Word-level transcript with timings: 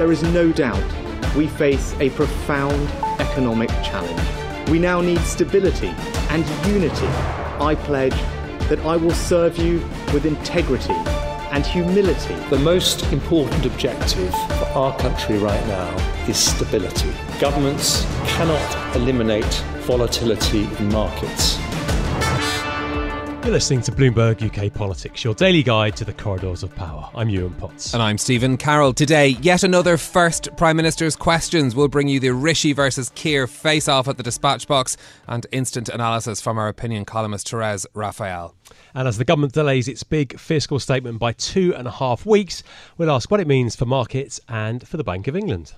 There 0.00 0.12
is 0.12 0.22
no 0.22 0.50
doubt 0.50 0.82
we 1.36 1.46
face 1.46 1.94
a 2.00 2.08
profound 2.08 2.88
economic 3.20 3.68
challenge. 3.84 4.70
We 4.70 4.78
now 4.78 5.02
need 5.02 5.18
stability 5.18 5.88
and 6.30 6.42
unity. 6.66 7.06
I 7.60 7.76
pledge 7.78 8.14
that 8.70 8.78
I 8.78 8.96
will 8.96 9.10
serve 9.10 9.58
you 9.58 9.80
with 10.14 10.24
integrity 10.24 10.94
and 11.52 11.66
humility. 11.66 12.34
The 12.48 12.58
most 12.60 13.12
important 13.12 13.66
objective 13.66 14.30
for 14.30 14.68
our 14.74 14.96
country 14.96 15.36
right 15.36 15.66
now 15.66 15.94
is 16.26 16.38
stability. 16.38 17.12
Governments 17.38 18.06
cannot 18.24 18.96
eliminate 18.96 19.52
volatility 19.84 20.64
in 20.78 20.88
markets. 20.88 21.58
You're 23.42 23.52
listening 23.52 23.80
to 23.82 23.92
Bloomberg 23.92 24.42
UK 24.42 24.70
Politics, 24.72 25.24
your 25.24 25.34
daily 25.34 25.62
guide 25.62 25.96
to 25.96 26.04
the 26.04 26.12
corridors 26.12 26.62
of 26.62 26.76
power. 26.76 27.08
I'm 27.14 27.30
Yuan 27.30 27.54
Potts. 27.54 27.94
And 27.94 28.02
I'm 28.02 28.18
Stephen 28.18 28.58
Carroll. 28.58 28.92
Today, 28.92 29.28
yet 29.40 29.62
another 29.62 29.96
first 29.96 30.54
Prime 30.58 30.76
Minister's 30.76 31.16
questions. 31.16 31.74
We'll 31.74 31.88
bring 31.88 32.06
you 32.06 32.20
the 32.20 32.34
Rishi 32.34 32.74
versus 32.74 33.10
Keir 33.14 33.46
face 33.46 33.88
off 33.88 34.08
at 34.08 34.18
the 34.18 34.22
dispatch 34.22 34.68
box 34.68 34.98
and 35.26 35.46
instant 35.52 35.88
analysis 35.88 36.42
from 36.42 36.58
our 36.58 36.68
opinion 36.68 37.06
columnist 37.06 37.48
Therese 37.48 37.86
Raphael. 37.94 38.54
And 38.94 39.08
as 39.08 39.16
the 39.16 39.24
government 39.24 39.54
delays 39.54 39.88
its 39.88 40.02
big 40.02 40.38
fiscal 40.38 40.78
statement 40.78 41.18
by 41.18 41.32
two 41.32 41.74
and 41.74 41.88
a 41.88 41.92
half 41.92 42.26
weeks, 42.26 42.62
we'll 42.98 43.10
ask 43.10 43.30
what 43.30 43.40
it 43.40 43.48
means 43.48 43.74
for 43.74 43.86
markets 43.86 44.38
and 44.50 44.86
for 44.86 44.98
the 44.98 45.04
Bank 45.04 45.28
of 45.28 45.34
England. 45.34 45.72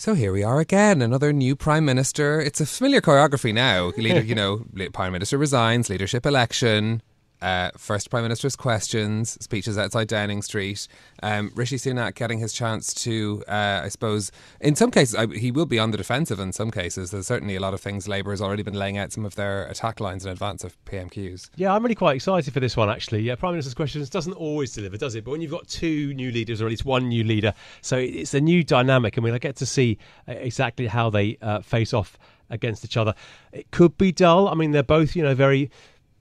So 0.00 0.14
here 0.14 0.32
we 0.32 0.42
are 0.42 0.60
again, 0.60 1.02
another 1.02 1.30
new 1.30 1.54
prime 1.54 1.84
minister. 1.84 2.40
It's 2.40 2.58
a 2.58 2.64
familiar 2.64 3.02
choreography 3.02 3.52
now. 3.52 3.92
Leader, 3.98 4.22
you 4.22 4.34
know, 4.34 4.64
prime 4.94 5.12
minister 5.12 5.36
resigns, 5.36 5.90
leadership 5.90 6.24
election, 6.24 7.02
uh, 7.42 7.70
first 7.76 8.10
Prime 8.10 8.22
Minister's 8.22 8.56
questions, 8.56 9.38
speeches 9.40 9.78
outside 9.78 10.08
Downing 10.08 10.42
Street. 10.42 10.86
Um, 11.22 11.50
Rishi 11.54 11.76
Sunak 11.76 12.14
getting 12.14 12.38
his 12.38 12.52
chance 12.52 12.92
to, 12.94 13.42
uh, 13.48 13.82
I 13.84 13.88
suppose, 13.88 14.30
in 14.60 14.74
some 14.76 14.90
cases, 14.90 15.14
I, 15.14 15.26
he 15.26 15.50
will 15.50 15.66
be 15.66 15.78
on 15.78 15.90
the 15.90 15.96
defensive 15.96 16.40
in 16.40 16.52
some 16.52 16.70
cases. 16.70 17.10
There's 17.10 17.26
certainly 17.26 17.56
a 17.56 17.60
lot 17.60 17.74
of 17.74 17.80
things 17.80 18.08
Labour 18.08 18.30
has 18.30 18.40
already 18.40 18.62
been 18.62 18.74
laying 18.74 18.98
out 18.98 19.12
some 19.12 19.24
of 19.24 19.34
their 19.34 19.66
attack 19.66 20.00
lines 20.00 20.24
in 20.24 20.30
advance 20.30 20.64
of 20.64 20.76
PMQs. 20.84 21.50
Yeah, 21.56 21.74
I'm 21.74 21.82
really 21.82 21.94
quite 21.94 22.16
excited 22.16 22.52
for 22.52 22.60
this 22.60 22.76
one, 22.76 22.90
actually. 22.90 23.22
Yeah, 23.22 23.34
Prime 23.34 23.52
Minister's 23.52 23.74
questions 23.74 24.10
doesn't 24.10 24.34
always 24.34 24.72
deliver, 24.72 24.96
does 24.96 25.14
it? 25.14 25.24
But 25.24 25.32
when 25.32 25.40
you've 25.40 25.50
got 25.50 25.68
two 25.68 26.14
new 26.14 26.30
leaders, 26.30 26.60
or 26.60 26.66
at 26.66 26.70
least 26.70 26.84
one 26.84 27.08
new 27.08 27.24
leader, 27.24 27.54
so 27.80 27.96
it's 27.96 28.34
a 28.34 28.40
new 28.40 28.62
dynamic, 28.64 29.16
and 29.16 29.24
we'll 29.24 29.38
get 29.38 29.56
to 29.56 29.66
see 29.66 29.98
uh, 30.28 30.32
exactly 30.32 30.86
how 30.86 31.10
they 31.10 31.38
uh, 31.42 31.60
face 31.60 31.94
off 31.94 32.18
against 32.50 32.84
each 32.84 32.96
other. 32.96 33.14
It 33.52 33.70
could 33.70 33.96
be 33.96 34.12
dull. 34.12 34.48
I 34.48 34.54
mean, 34.54 34.72
they're 34.72 34.82
both, 34.82 35.16
you 35.16 35.22
know, 35.22 35.34
very 35.34 35.70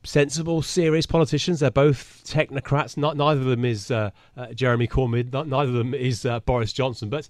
sensible, 0.03 0.61
serious 0.61 1.05
politicians. 1.05 1.59
They're 1.59 1.71
both 1.71 2.23
technocrats. 2.25 2.97
Not 2.97 3.17
neither 3.17 3.41
of 3.41 3.47
them 3.47 3.65
is 3.65 3.91
uh, 3.91 4.11
uh, 4.37 4.47
Jeremy 4.53 4.87
Corbyn. 4.87 5.31
Not, 5.31 5.47
neither 5.47 5.71
of 5.71 5.77
them 5.77 5.93
is 5.93 6.25
uh, 6.25 6.39
Boris 6.41 6.73
Johnson. 6.73 7.09
But 7.09 7.27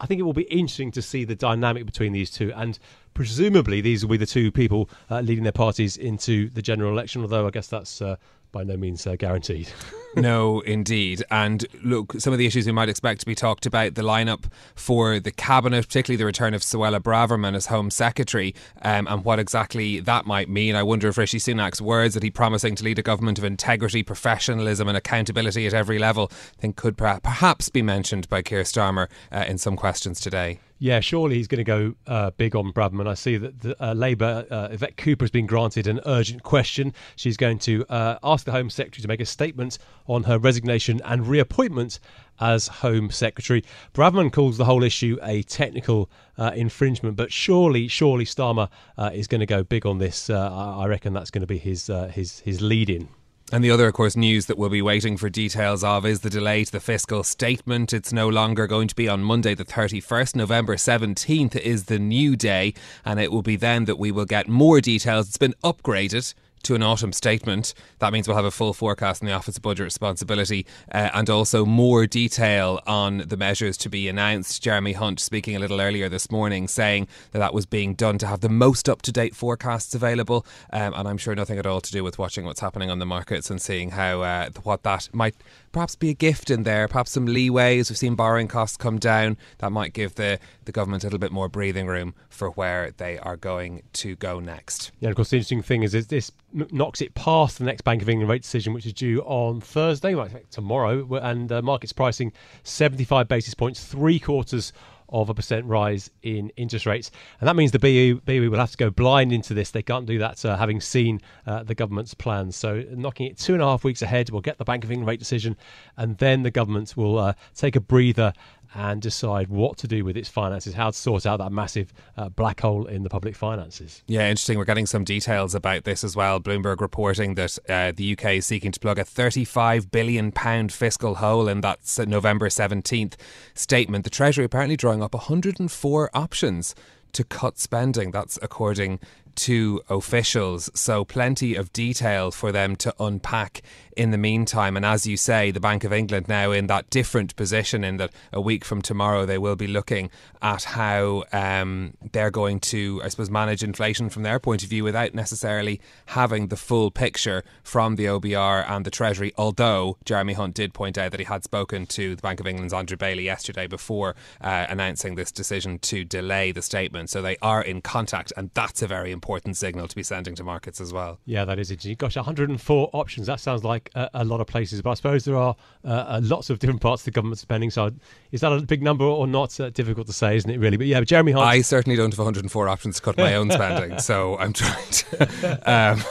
I 0.00 0.06
think 0.06 0.20
it 0.20 0.24
will 0.24 0.32
be 0.32 0.42
interesting 0.42 0.90
to 0.92 1.02
see 1.02 1.24
the 1.24 1.34
dynamic 1.34 1.86
between 1.86 2.12
these 2.12 2.30
two, 2.30 2.52
and 2.54 2.78
presumably 3.14 3.80
these 3.80 4.04
will 4.04 4.10
be 4.10 4.18
the 4.18 4.26
two 4.26 4.52
people 4.52 4.90
uh, 5.10 5.20
leading 5.20 5.44
their 5.44 5.52
parties 5.52 5.96
into 5.96 6.50
the 6.50 6.62
general 6.62 6.92
election. 6.92 7.22
Although 7.22 7.46
I 7.46 7.50
guess 7.50 7.68
that's 7.68 8.02
uh, 8.02 8.16
by 8.52 8.64
no 8.64 8.76
means 8.76 9.06
uh, 9.06 9.16
guaranteed. 9.16 9.68
no, 10.16 10.60
indeed. 10.60 11.22
And 11.30 11.66
look, 11.82 12.14
some 12.18 12.32
of 12.32 12.38
the 12.38 12.46
issues 12.46 12.66
we 12.66 12.72
might 12.72 12.88
expect 12.88 13.20
to 13.20 13.26
be 13.26 13.34
talked 13.34 13.66
about 13.66 13.94
the 13.94 14.02
lineup 14.02 14.44
for 14.74 15.20
the 15.20 15.30
cabinet, 15.30 15.86
particularly 15.86 16.16
the 16.16 16.24
return 16.24 16.54
of 16.54 16.62
Suella 16.62 17.00
Braverman 17.00 17.54
as 17.54 17.66
Home 17.66 17.90
Secretary, 17.90 18.54
um, 18.82 19.06
and 19.08 19.24
what 19.24 19.38
exactly 19.38 20.00
that 20.00 20.26
might 20.26 20.48
mean. 20.48 20.74
I 20.74 20.82
wonder 20.82 21.08
if 21.08 21.18
Rishi 21.18 21.38
Sunak's 21.38 21.80
words 21.80 22.14
that 22.14 22.22
he's 22.22 22.32
promising 22.32 22.74
to 22.76 22.84
lead 22.84 22.98
a 22.98 23.02
government 23.02 23.38
of 23.38 23.44
integrity, 23.44 24.02
professionalism, 24.02 24.88
and 24.88 24.96
accountability 24.96 25.66
at 25.66 25.74
every 25.74 25.98
level, 25.98 26.30
I 26.30 26.60
think 26.60 26.76
could 26.76 26.96
perhaps 26.96 27.68
be 27.68 27.82
mentioned 27.82 28.28
by 28.28 28.42
Keir 28.42 28.62
Starmer 28.62 29.08
uh, 29.30 29.44
in 29.46 29.58
some 29.58 29.76
questions 29.76 30.20
today. 30.20 30.60
Yeah, 30.78 31.00
surely 31.00 31.36
he's 31.36 31.48
going 31.48 31.58
to 31.58 31.64
go 31.64 31.94
uh, 32.06 32.30
big 32.32 32.54
on 32.54 32.70
Braverman. 32.70 33.08
I 33.08 33.14
see 33.14 33.38
that 33.38 33.60
the, 33.60 33.82
uh, 33.82 33.94
Labour, 33.94 34.46
uh, 34.50 34.68
Yvette 34.70 34.98
Cooper, 34.98 35.24
has 35.24 35.30
been 35.30 35.46
granted 35.46 35.86
an 35.86 36.00
urgent 36.04 36.42
question. 36.42 36.92
She's 37.16 37.38
going 37.38 37.60
to 37.60 37.86
uh, 37.88 38.18
ask 38.22 38.44
the 38.44 38.52
Home 38.52 38.68
Secretary 38.68 39.00
to 39.00 39.08
make 39.08 39.20
a 39.20 39.26
statement 39.26 39.78
on 40.06 40.24
her 40.24 40.38
resignation 40.38 41.00
and 41.06 41.26
reappointment 41.26 41.98
as 42.40 42.68
Home 42.68 43.10
Secretary. 43.10 43.64
Braverman 43.94 44.30
calls 44.30 44.58
the 44.58 44.66
whole 44.66 44.82
issue 44.82 45.18
a 45.22 45.42
technical 45.44 46.10
uh, 46.36 46.52
infringement, 46.54 47.16
but 47.16 47.32
surely, 47.32 47.88
surely 47.88 48.26
Starmer 48.26 48.68
uh, 48.98 49.10
is 49.14 49.26
going 49.26 49.40
to 49.40 49.46
go 49.46 49.62
big 49.62 49.86
on 49.86 49.96
this. 49.96 50.28
I 50.28 50.84
reckon 50.86 51.14
that's 51.14 51.30
going 51.30 51.40
to 51.40 51.46
be 51.46 51.58
his 51.58 51.90
his 52.10 52.40
his 52.40 52.60
lead 52.60 52.90
in. 52.90 53.08
And 53.52 53.62
the 53.62 53.70
other, 53.70 53.86
of 53.86 53.94
course, 53.94 54.16
news 54.16 54.46
that 54.46 54.58
we'll 54.58 54.70
be 54.70 54.82
waiting 54.82 55.16
for 55.16 55.30
details 55.30 55.84
of 55.84 56.04
is 56.04 56.20
the 56.20 56.30
delay 56.30 56.64
to 56.64 56.72
the 56.72 56.80
fiscal 56.80 57.22
statement. 57.22 57.92
It's 57.92 58.12
no 58.12 58.28
longer 58.28 58.66
going 58.66 58.88
to 58.88 58.94
be 58.96 59.08
on 59.08 59.22
Monday, 59.22 59.54
the 59.54 59.64
31st. 59.64 60.34
November 60.34 60.74
17th 60.74 61.54
is 61.54 61.84
the 61.84 62.00
new 62.00 62.34
day, 62.34 62.74
and 63.04 63.20
it 63.20 63.30
will 63.30 63.42
be 63.42 63.54
then 63.54 63.84
that 63.84 64.00
we 64.00 64.10
will 64.10 64.24
get 64.24 64.48
more 64.48 64.80
details. 64.80 65.28
It's 65.28 65.38
been 65.38 65.54
upgraded 65.62 66.34
to 66.66 66.74
an 66.74 66.82
autumn 66.82 67.12
statement. 67.12 67.74
That 68.00 68.12
means 68.12 68.26
we'll 68.26 68.36
have 68.36 68.44
a 68.44 68.50
full 68.50 68.74
forecast 68.74 69.22
in 69.22 69.26
the 69.26 69.32
Office 69.32 69.56
of 69.56 69.62
Budget 69.62 69.84
Responsibility 69.84 70.66
uh, 70.92 71.10
and 71.14 71.30
also 71.30 71.64
more 71.64 72.06
detail 72.06 72.80
on 72.86 73.18
the 73.18 73.36
measures 73.36 73.76
to 73.78 73.88
be 73.88 74.08
announced. 74.08 74.62
Jeremy 74.62 74.92
Hunt 74.92 75.20
speaking 75.20 75.54
a 75.54 75.60
little 75.60 75.80
earlier 75.80 76.08
this 76.08 76.28
morning 76.30 76.66
saying 76.66 77.06
that 77.30 77.38
that 77.38 77.54
was 77.54 77.66
being 77.66 77.94
done 77.94 78.18
to 78.18 78.26
have 78.26 78.40
the 78.40 78.48
most 78.48 78.88
up 78.88 79.02
to 79.02 79.12
date 79.12 79.36
forecasts 79.36 79.94
available. 79.94 80.44
Um, 80.72 80.92
and 80.94 81.06
I'm 81.06 81.18
sure 81.18 81.36
nothing 81.36 81.58
at 81.58 81.66
all 81.66 81.80
to 81.80 81.92
do 81.92 82.02
with 82.02 82.18
watching 82.18 82.44
what's 82.44 82.60
happening 82.60 82.90
on 82.90 82.98
the 82.98 83.06
markets 83.06 83.48
and 83.48 83.62
seeing 83.62 83.90
how 83.90 84.22
uh, 84.22 84.50
what 84.64 84.82
that 84.82 85.08
might 85.12 85.36
perhaps 85.76 85.94
be 85.94 86.08
a 86.08 86.14
gift 86.14 86.48
in 86.50 86.62
there, 86.62 86.88
perhaps 86.88 87.10
some 87.10 87.26
leeways. 87.26 87.90
We've 87.90 87.98
seen 87.98 88.14
borrowing 88.14 88.48
costs 88.48 88.78
come 88.78 88.98
down. 88.98 89.36
That 89.58 89.72
might 89.72 89.92
give 89.92 90.14
the, 90.14 90.38
the 90.64 90.72
government 90.72 91.04
a 91.04 91.06
little 91.08 91.18
bit 91.18 91.32
more 91.32 91.50
breathing 91.50 91.86
room 91.86 92.14
for 92.30 92.48
where 92.52 92.92
they 92.96 93.18
are 93.18 93.36
going 93.36 93.82
to 93.92 94.16
go 94.16 94.40
next. 94.40 94.90
Yeah, 95.00 95.10
of 95.10 95.16
course, 95.16 95.28
the 95.28 95.36
interesting 95.36 95.60
thing 95.60 95.82
is, 95.82 95.94
is 95.94 96.06
this 96.06 96.32
knocks 96.50 97.02
it 97.02 97.14
past 97.14 97.58
the 97.58 97.64
next 97.64 97.82
Bank 97.82 98.00
of 98.00 98.08
England 98.08 98.30
rate 98.30 98.40
decision, 98.40 98.72
which 98.72 98.86
is 98.86 98.94
due 98.94 99.20
on 99.24 99.60
Thursday, 99.60 100.14
well, 100.14 100.30
tomorrow, 100.50 101.06
and 101.16 101.52
uh, 101.52 101.60
markets 101.60 101.92
pricing 101.92 102.32
75 102.62 103.28
basis 103.28 103.52
points, 103.52 103.84
three 103.84 104.18
quarters 104.18 104.72
of 105.08 105.30
a 105.30 105.34
percent 105.34 105.64
rise 105.66 106.10
in 106.22 106.50
interest 106.56 106.86
rates. 106.86 107.10
And 107.40 107.48
that 107.48 107.56
means 107.56 107.72
the 107.72 107.78
BU, 107.78 108.20
BU 108.24 108.50
will 108.50 108.58
have 108.58 108.70
to 108.70 108.76
go 108.76 108.90
blind 108.90 109.32
into 109.32 109.54
this. 109.54 109.70
They 109.70 109.82
can't 109.82 110.06
do 110.06 110.18
that 110.18 110.44
uh, 110.44 110.56
having 110.56 110.80
seen 110.80 111.20
uh, 111.46 111.62
the 111.62 111.74
government's 111.74 112.14
plans. 112.14 112.56
So, 112.56 112.84
knocking 112.90 113.26
it 113.26 113.38
two 113.38 113.54
and 113.54 113.62
a 113.62 113.66
half 113.66 113.84
weeks 113.84 114.02
ahead, 114.02 114.30
we'll 114.30 114.40
get 114.40 114.58
the 114.58 114.64
Bank 114.64 114.84
of 114.84 114.90
England 114.90 115.08
rate 115.08 115.18
decision, 115.18 115.56
and 115.96 116.18
then 116.18 116.42
the 116.42 116.50
government 116.50 116.96
will 116.96 117.18
uh, 117.18 117.34
take 117.54 117.76
a 117.76 117.80
breather 117.80 118.32
and 118.74 119.00
decide 119.00 119.48
what 119.48 119.76
to 119.78 119.88
do 119.88 120.04
with 120.04 120.16
its 120.16 120.28
finances, 120.28 120.74
how 120.74 120.90
to 120.90 120.96
sort 120.96 121.26
out 121.26 121.38
that 121.38 121.52
massive 121.52 121.92
uh, 122.16 122.28
black 122.28 122.60
hole 122.60 122.86
in 122.86 123.02
the 123.02 123.08
public 123.08 123.36
finances. 123.36 124.02
Yeah, 124.06 124.28
interesting. 124.28 124.58
We're 124.58 124.64
getting 124.64 124.86
some 124.86 125.04
details 125.04 125.54
about 125.54 125.84
this 125.84 126.04
as 126.04 126.16
well. 126.16 126.40
Bloomberg 126.40 126.80
reporting 126.80 127.34
that 127.34 127.58
uh, 127.68 127.92
the 127.94 128.12
UK 128.12 128.34
is 128.34 128.46
seeking 128.46 128.72
to 128.72 128.80
plug 128.80 128.98
a 128.98 129.04
35 129.04 129.90
billion 129.90 130.32
pound 130.32 130.72
fiscal 130.72 131.16
hole 131.16 131.48
in 131.48 131.60
that 131.62 131.78
November 132.06 132.48
17th 132.48 133.14
statement. 133.54 134.04
The 134.04 134.10
Treasury 134.10 134.44
apparently 134.44 134.76
drawing 134.76 135.02
up 135.02 135.14
104 135.14 136.10
options 136.14 136.74
to 137.12 137.24
cut 137.24 137.58
spending. 137.58 138.10
That's 138.10 138.38
according 138.42 139.00
to 139.36 139.82
officials. 139.88 140.70
So, 140.74 141.04
plenty 141.04 141.54
of 141.54 141.72
detail 141.72 142.30
for 142.30 142.52
them 142.52 142.76
to 142.76 142.94
unpack 142.98 143.62
in 143.96 144.10
the 144.10 144.18
meantime. 144.18 144.76
And 144.76 144.84
as 144.84 145.06
you 145.06 145.16
say, 145.16 145.50
the 145.50 145.60
Bank 145.60 145.82
of 145.82 145.92
England 145.92 146.28
now 146.28 146.52
in 146.52 146.66
that 146.66 146.90
different 146.90 147.34
position, 147.34 147.82
in 147.82 147.96
that 147.96 148.10
a 148.32 148.40
week 148.40 148.64
from 148.64 148.82
tomorrow 148.82 149.24
they 149.24 149.38
will 149.38 149.56
be 149.56 149.66
looking 149.66 150.10
at 150.42 150.64
how 150.64 151.24
um, 151.32 151.94
they're 152.12 152.30
going 152.30 152.60
to, 152.60 153.00
I 153.02 153.08
suppose, 153.08 153.30
manage 153.30 153.62
inflation 153.62 154.10
from 154.10 154.22
their 154.22 154.38
point 154.38 154.62
of 154.62 154.68
view 154.68 154.84
without 154.84 155.14
necessarily 155.14 155.80
having 156.06 156.48
the 156.48 156.56
full 156.56 156.90
picture 156.90 157.42
from 157.62 157.96
the 157.96 158.04
OBR 158.04 158.68
and 158.68 158.84
the 158.84 158.90
Treasury. 158.90 159.32
Although 159.38 159.96
Jeremy 160.04 160.34
Hunt 160.34 160.54
did 160.54 160.74
point 160.74 160.98
out 160.98 161.10
that 161.12 161.20
he 161.20 161.26
had 161.26 161.42
spoken 161.42 161.86
to 161.86 162.14
the 162.14 162.22
Bank 162.22 162.38
of 162.38 162.46
England's 162.46 162.74
Andrew 162.74 162.96
Bailey 162.96 163.24
yesterday 163.24 163.66
before 163.66 164.14
uh, 164.42 164.66
announcing 164.68 165.14
this 165.14 165.32
decision 165.32 165.78
to 165.80 166.04
delay 166.04 166.52
the 166.52 166.62
statement. 166.62 167.08
So 167.08 167.22
they 167.22 167.38
are 167.40 167.62
in 167.62 167.80
contact, 167.80 168.32
and 168.36 168.50
that's 168.52 168.82
a 168.82 168.86
very 168.86 169.10
important 169.10 169.25
important 169.26 169.56
signal 169.56 169.88
to 169.88 169.96
be 169.96 170.04
sending 170.04 170.36
to 170.36 170.44
markets 170.44 170.80
as 170.80 170.92
well. 170.92 171.18
Yeah, 171.24 171.44
that 171.46 171.58
is 171.58 171.72
interesting. 171.72 171.96
Gosh, 171.96 172.14
104 172.14 172.90
options. 172.92 173.26
That 173.26 173.40
sounds 173.40 173.64
like 173.64 173.90
a, 173.96 174.08
a 174.14 174.24
lot 174.24 174.40
of 174.40 174.46
places, 174.46 174.80
but 174.82 174.90
I 174.90 174.94
suppose 174.94 175.24
there 175.24 175.34
are 175.34 175.56
uh, 175.84 175.88
uh, 175.88 176.20
lots 176.22 176.48
of 176.48 176.60
different 176.60 176.80
parts 176.80 177.02
of 177.02 177.06
the 177.06 177.10
government 177.10 177.40
spending. 177.40 177.70
So 177.70 177.90
is 178.30 178.42
that 178.42 178.52
a 178.52 178.60
big 178.60 178.84
number 178.84 179.04
or 179.04 179.26
not? 179.26 179.58
Uh, 179.58 179.70
difficult 179.70 180.06
to 180.06 180.12
say, 180.12 180.36
isn't 180.36 180.48
it, 180.48 180.58
really? 180.58 180.76
But 180.76 180.86
yeah, 180.86 181.00
Jeremy 181.00 181.32
Hunt. 181.32 181.44
I 181.44 181.62
certainly 181.62 181.96
don't 181.96 182.12
have 182.12 182.18
104 182.20 182.68
options 182.68 182.96
to 182.96 183.02
cut 183.02 183.16
my 183.16 183.34
own 183.34 183.50
spending, 183.50 183.98
so 184.10 184.38
I'm 184.38 184.52
trying 184.52 184.90
to. 184.90 185.16
Um. 185.66 186.02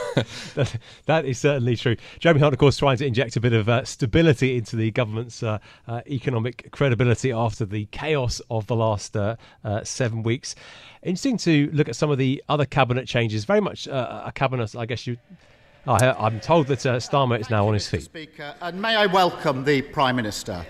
that, 0.56 0.76
that 1.06 1.26
is 1.26 1.40
certainly 1.40 1.78
true. 1.78 1.96
Jeremy 2.20 2.42
Hunt, 2.42 2.54
of 2.54 2.60
course, 2.60 2.78
trying 2.78 2.98
to 2.98 3.06
inject 3.06 3.38
a 3.38 3.40
bit 3.40 3.54
of 3.54 3.70
uh, 3.70 3.86
stability 3.86 4.58
into 4.58 4.76
the 4.76 4.92
government's 4.92 5.42
uh, 5.42 5.60
uh, 5.88 6.02
economic 6.08 6.70
credibility 6.72 7.32
after 7.32 7.66
the 7.66 7.86
chaos 7.88 8.42
of 8.50 8.68
the 8.68 8.76
last 8.76 9.16
seven 9.84 10.24
weeks. 10.24 10.56
Interesting 11.06 11.38
to 11.38 11.70
look 11.72 11.88
at 11.88 11.96
some 11.96 12.10
of 12.10 12.18
the 12.18 12.44
other 12.50 12.66
cabinet 12.66 13.05
changes. 13.07 13.46
Very 13.46 13.62
much 13.62 13.88
uh, 13.88 14.24
a 14.25 14.31
cabinet, 14.31 14.75
I 14.75 14.86
guess 14.86 15.07
you. 15.07 15.18
Oh, 15.88 15.94
I'm 15.94 16.40
told 16.40 16.66
that 16.68 16.84
uh, 16.84 16.96
Starmer 16.96 17.40
is 17.40 17.52
now 17.52 17.68
on 17.68 17.75
his 17.75 17.88
feet. 17.88 18.02
Speaker, 18.02 18.56
and 18.60 18.81
may 18.81 18.96
I 18.96 19.06
welcome 19.06 19.63
the 19.63 19.84
Prime 19.84 20.16
Minister. 20.16 20.66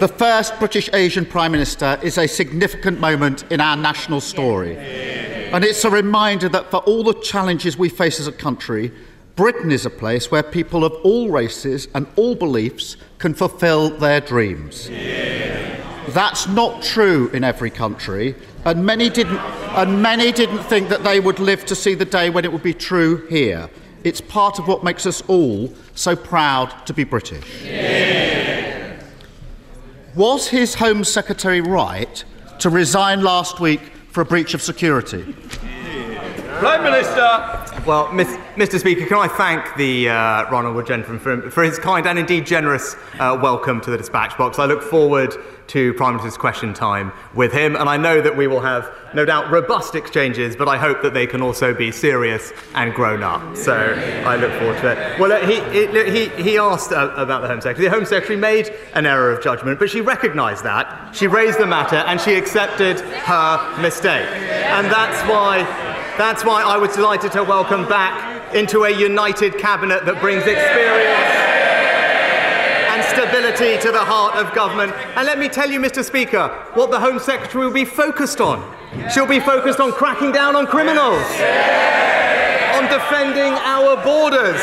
The 0.00 0.08
first 0.08 0.58
British 0.58 0.90
Asian 0.92 1.24
Prime 1.24 1.52
Minister 1.52 2.00
is 2.02 2.18
a 2.18 2.26
significant 2.26 2.98
moment 2.98 3.44
in 3.52 3.60
our 3.60 3.76
national 3.76 4.20
story. 4.20 4.76
And 4.76 5.64
it's 5.64 5.84
a 5.84 5.90
reminder 5.90 6.48
that 6.48 6.68
for 6.68 6.78
all 6.78 7.04
the 7.04 7.14
challenges 7.14 7.78
we 7.78 7.88
face 7.88 8.18
as 8.18 8.26
a 8.26 8.32
country, 8.32 8.92
Britain 9.36 9.70
is 9.70 9.86
a 9.86 9.90
place 9.90 10.32
where 10.32 10.42
people 10.42 10.84
of 10.84 10.92
all 11.04 11.30
races 11.30 11.86
and 11.94 12.08
all 12.16 12.34
beliefs 12.34 12.96
can 13.18 13.34
fulfil 13.34 13.90
their 13.90 14.20
dreams. 14.20 14.88
That's 16.08 16.48
not 16.48 16.82
true 16.82 17.30
in 17.30 17.44
every 17.44 17.70
country, 17.70 18.34
and 18.64 18.84
many 18.84 19.08
didn't, 19.08 19.38
and 19.38 20.02
many 20.02 20.32
didn't 20.32 20.62
think 20.64 20.88
that 20.88 21.02
they 21.02 21.20
would 21.20 21.38
live 21.38 21.64
to 21.66 21.74
see 21.74 21.94
the 21.94 22.04
day 22.04 22.30
when 22.30 22.44
it 22.44 22.52
would 22.52 22.62
be 22.62 22.74
true 22.74 23.26
here. 23.28 23.70
It's 24.04 24.20
part 24.20 24.58
of 24.58 24.66
what 24.66 24.82
makes 24.82 25.06
us 25.06 25.22
all 25.28 25.72
so 25.94 26.16
proud 26.16 26.86
to 26.86 26.94
be 26.94 27.04
British. 27.04 27.62
Yeah. 27.64 29.00
Was 30.14 30.48
his 30.48 30.74
Home 30.74 31.04
Secretary 31.04 31.60
right 31.60 32.24
to 32.58 32.70
resign 32.70 33.22
last 33.22 33.60
week 33.60 33.80
for 34.08 34.22
a 34.22 34.24
breach 34.24 34.54
of 34.54 34.62
security? 34.62 35.22
Prime 36.58 36.82
Minister. 36.82 37.82
Well, 37.86 38.12
Mr. 38.60 38.78
Speaker, 38.78 39.06
can 39.06 39.16
I 39.16 39.26
thank 39.26 39.74
the 39.76 40.10
uh, 40.10 40.50
Ronald 40.50 40.86
gentleman 40.86 41.18
for, 41.18 41.50
for, 41.50 41.62
his 41.62 41.78
kind 41.78 42.06
and 42.06 42.18
indeed 42.18 42.44
generous 42.44 42.94
uh, 43.18 43.38
welcome 43.40 43.80
to 43.80 43.90
the 43.90 43.96
dispatch 43.96 44.36
box. 44.36 44.58
I 44.58 44.66
look 44.66 44.82
forward 44.82 45.34
to 45.68 45.94
Prime 45.94 46.16
Minister's 46.16 46.36
question 46.36 46.74
time 46.74 47.10
with 47.32 47.54
him, 47.54 47.74
and 47.74 47.88
I 47.88 47.96
know 47.96 48.20
that 48.20 48.36
we 48.36 48.46
will 48.46 48.60
have, 48.60 48.94
no 49.14 49.24
doubt, 49.24 49.50
robust 49.50 49.94
exchanges, 49.94 50.56
but 50.56 50.68
I 50.68 50.76
hope 50.76 51.00
that 51.00 51.14
they 51.14 51.26
can 51.26 51.40
also 51.40 51.72
be 51.72 51.90
serious 51.90 52.52
and 52.74 52.92
grown 52.92 53.22
up. 53.22 53.56
So 53.56 53.74
I 54.26 54.36
look 54.36 54.52
forward 54.58 54.78
to 54.82 54.90
it. 54.92 55.18
Well, 55.18 55.32
uh, 55.32 55.40
he, 55.46 56.28
he, 56.28 56.42
he 56.42 56.58
asked 56.58 56.92
uh, 56.92 57.14
about 57.16 57.40
the 57.40 57.48
Home 57.48 57.62
Secretary. 57.62 57.88
The 57.88 57.94
Home 57.96 58.04
Secretary 58.04 58.38
made 58.38 58.74
an 58.92 59.06
error 59.06 59.32
of 59.32 59.42
judgment, 59.42 59.78
but 59.78 59.88
she 59.88 60.02
recognised 60.02 60.64
that. 60.64 61.16
She 61.16 61.28
raised 61.28 61.58
the 61.58 61.66
matter 61.66 61.96
and 61.96 62.20
she 62.20 62.34
accepted 62.34 63.00
her 63.00 63.80
mistake. 63.80 64.28
And 64.28 64.84
that's 64.88 65.26
why 65.30 65.64
that's 66.18 66.44
why 66.44 66.62
I 66.62 66.76
was 66.76 66.94
delighted 66.94 67.32
to 67.32 67.42
welcome 67.42 67.88
back 67.88 68.39
into 68.54 68.84
a 68.84 68.90
united 68.90 69.58
cabinet 69.58 70.04
that 70.04 70.20
brings 70.20 70.42
experience 70.42 71.40
and 72.90 73.04
stability 73.04 73.80
to 73.80 73.92
the 73.92 74.04
heart 74.04 74.34
of 74.36 74.52
government. 74.54 74.92
And 75.16 75.26
let 75.26 75.38
me 75.38 75.48
tell 75.48 75.70
you, 75.70 75.78
Mr. 75.78 76.04
Speaker, 76.04 76.48
what 76.74 76.90
the 76.90 76.98
Home 76.98 77.18
Secretary 77.18 77.64
will 77.64 77.72
be 77.72 77.84
focused 77.84 78.40
on. 78.40 78.58
She'll 79.12 79.26
be 79.26 79.40
focused 79.40 79.78
on 79.78 79.92
cracking 79.92 80.32
down 80.32 80.56
on 80.56 80.66
criminals, 80.66 81.22
on 82.74 82.90
defending 82.90 83.52
our 83.62 84.02
borders, 84.02 84.60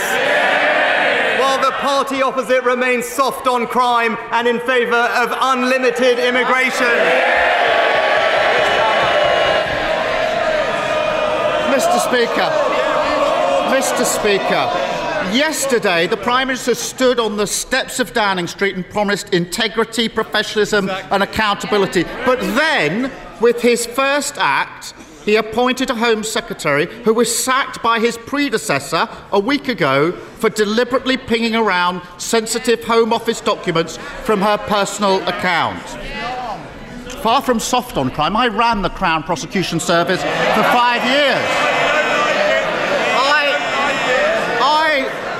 while 1.40 1.60
the 1.64 1.72
party 1.80 2.22
opposite 2.22 2.64
remains 2.64 3.06
soft 3.06 3.48
on 3.48 3.68
crime 3.68 4.18
and 4.32 4.48
in 4.48 4.60
favour 4.60 4.96
of 4.96 5.32
unlimited 5.32 6.20
immigration. 6.20 6.92
Mr. 11.72 12.00
Speaker, 12.00 12.67
Mr. 13.68 14.06
Speaker, 14.06 14.72
yesterday 15.36 16.08
the 16.08 16.16
Prime 16.16 16.48
Minister 16.48 16.74
stood 16.74 17.20
on 17.20 17.36
the 17.36 17.46
steps 17.46 18.00
of 18.00 18.14
Downing 18.14 18.48
Street 18.48 18.76
and 18.76 18.90
promised 18.90 19.34
integrity, 19.34 20.08
professionalism, 20.08 20.90
and 20.90 21.22
accountability. 21.22 22.04
But 22.26 22.40
then, 22.40 23.12
with 23.42 23.62
his 23.62 23.86
first 23.86 24.38
act, 24.38 24.94
he 25.26 25.36
appointed 25.36 25.90
a 25.90 25.96
Home 25.96 26.24
Secretary 26.24 26.86
who 27.04 27.14
was 27.14 27.44
sacked 27.44 27.84
by 27.84 28.00
his 28.00 28.18
predecessor 28.18 29.10
a 29.34 29.40
week 29.40 29.68
ago 29.68 30.14
for 30.14 30.50
deliberately 30.50 31.18
pinging 31.18 31.56
around 31.56 32.02
sensitive 32.18 32.86
Home 32.86 33.12
Office 33.12 33.42
documents 33.42 33.98
from 34.24 34.42
her 34.42 34.58
personal 34.58 35.22
account. 35.28 35.84
Far 37.22 37.42
from 37.42 37.60
soft 37.60 37.98
on 37.98 38.12
crime, 38.12 38.38
I 38.38 38.48
ran 38.48 38.82
the 38.82 38.90
Crown 38.90 39.24
Prosecution 39.24 39.82
Service 39.82 40.22
for 40.22 40.64
five 40.64 41.04
years. 41.04 41.78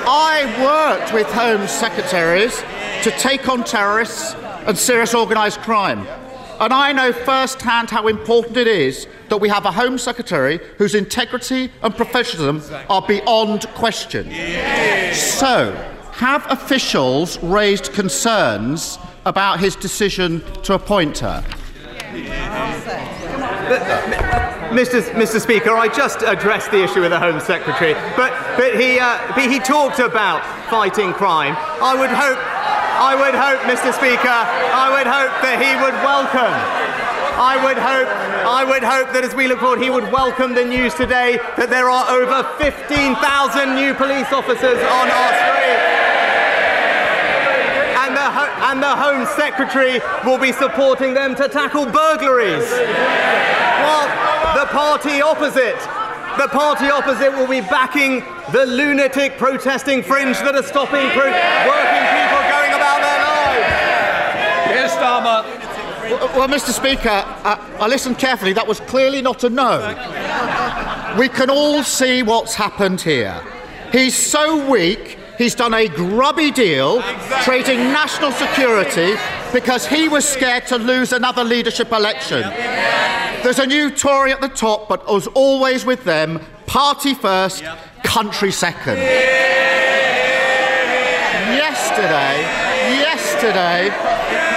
I 0.10 0.44
worked 0.88 1.14
with 1.14 1.28
Home 1.34 1.68
Secretaries 1.68 2.64
to 3.04 3.12
take 3.20 3.50
on 3.50 3.66
terrorists 3.66 4.36
and 4.66 4.78
serious 4.78 5.14
organised 5.14 5.60
crime. 5.60 6.08
And 6.62 6.72
I 6.72 6.94
know 6.94 7.12
firsthand 7.12 7.90
how 7.90 8.08
important 8.08 8.56
it 8.56 8.68
is 8.68 9.06
that 9.28 9.36
we 9.36 9.50
have 9.50 9.66
a 9.66 9.72
Home 9.74 9.98
Secretary 9.98 10.62
whose 10.78 10.96
integrity 10.96 11.70
and 11.84 11.94
professionalism 11.94 12.64
are 12.90 13.02
beyond 13.02 13.68
question. 13.76 14.32
So, 15.14 15.74
have 16.14 16.50
officials 16.50 17.38
raised 17.44 17.92
concerns 17.92 18.98
about 19.26 19.60
his 19.60 19.76
decision 19.76 20.42
to 20.64 20.76
appoint 20.76 21.18
her? 21.18 21.44
Mr. 24.72 25.02
Mr. 25.12 25.42
Speaker, 25.42 25.72
I 25.72 25.90
just 25.90 26.22
addressed 26.22 26.72
the 26.72 26.82
issue 26.82 27.02
with 27.02 27.12
the 27.12 27.20
Home 27.20 27.42
Secretary, 27.42 27.94
but, 28.16 28.32
but, 28.56 28.80
he, 28.80 29.00
uh, 29.00 29.18
but 29.36 29.52
he 29.52 29.60
talked 29.60 30.00
about 30.00 30.57
fighting 30.70 31.14
crime. 31.14 31.56
I 31.82 31.96
would 31.96 32.12
hope, 32.12 32.40
I 33.00 33.16
would 33.16 33.36
hope, 33.36 33.60
Mr. 33.68 33.94
Speaker, 33.96 34.28
I 34.28 34.92
would 34.92 35.08
hope 35.08 35.32
that 35.42 35.58
he 35.64 35.72
would 35.80 35.96
welcome. 36.04 36.56
I 37.38 37.56
would 37.64 37.78
hope, 37.78 38.10
I 38.48 38.64
would 38.64 38.84
hope 38.84 39.14
that 39.14 39.24
as 39.24 39.36
we 39.36 39.48
look 39.48 39.60
forward, 39.60 39.80
he 39.80 39.90
would 39.90 40.12
welcome 40.12 40.56
the 40.56 40.66
news 40.66 40.94
today 40.94 41.38
that 41.56 41.70
there 41.70 41.90
are 41.90 42.10
over 42.10 42.44
15,000 42.58 43.76
new 43.76 43.94
police 43.94 44.32
officers 44.34 44.80
on 44.82 45.06
our 45.08 45.32
streets 45.38 45.98
and 48.08 48.16
the 48.16 48.28
and 48.72 48.82
the 48.82 48.96
Home 48.96 49.26
Secretary 49.36 50.00
will 50.26 50.40
be 50.40 50.52
supporting 50.52 51.14
them 51.14 51.36
to 51.36 51.48
tackle 51.48 51.86
burglaries. 51.86 52.66
While 53.84 54.08
the 54.56 54.66
party 54.72 55.22
opposite 55.22 55.78
the 56.38 56.48
party 56.50 56.86
opposite 56.86 57.32
will 57.32 57.48
be 57.48 57.62
backing 57.62 58.20
the 58.52 58.66
lunatic 58.66 59.38
protesting 59.38 60.04
fringe 60.04 60.38
that 60.40 60.56
are 60.56 60.64
stopping 60.64 61.10
pro- 61.10 61.34
working 61.34 62.06
people 62.14 62.42
going 62.54 62.74
about 62.78 63.00
their 63.02 63.22
lives. 63.26 63.78
Here's 64.72 64.92
Starmer. 64.92 65.44
Well, 66.10 66.38
well 66.38 66.48
Mr. 66.48 66.72
Speaker, 66.72 67.10
uh, 67.10 67.78
I 67.80 67.88
listened 67.88 68.20
carefully. 68.20 68.54
That 68.54 68.68
was 68.68 68.80
clearly 68.82 69.22
not 69.22 69.44
a 69.44 69.50
no. 69.50 69.80
We 71.18 71.28
can 71.28 71.50
all 71.50 71.84
see 71.84 72.22
what's 72.22 72.54
happened 72.54 73.02
here. 73.02 73.42
He's 73.92 74.16
so 74.16 74.70
weak, 74.70 75.18
he's 75.38 75.56
done 75.56 75.74
a 75.74 75.88
grubby 75.88 76.52
deal 76.52 76.98
exactly. 76.98 77.44
trading 77.44 77.80
national 77.92 78.32
security 78.32 79.16
because 79.52 79.88
he 79.88 80.08
was 80.08 80.28
scared 80.28 80.68
to 80.68 80.78
lose 80.78 81.14
another 81.14 81.44
leadership 81.44 81.92
election. 81.92 82.44
There's 83.44 83.60
a 83.60 83.66
new 83.66 83.92
Tory 83.92 84.32
at 84.32 84.42
the 84.42 84.50
top, 84.50 84.90
but 84.90 85.10
as 85.10 85.28
always 85.28 85.86
with 85.86 86.04
them, 86.04 86.42
party 86.66 87.14
first, 87.14 87.64
country 88.04 88.52
second. 88.52 88.98
Yesterday, 91.56 92.42
yesterday, 93.00 93.90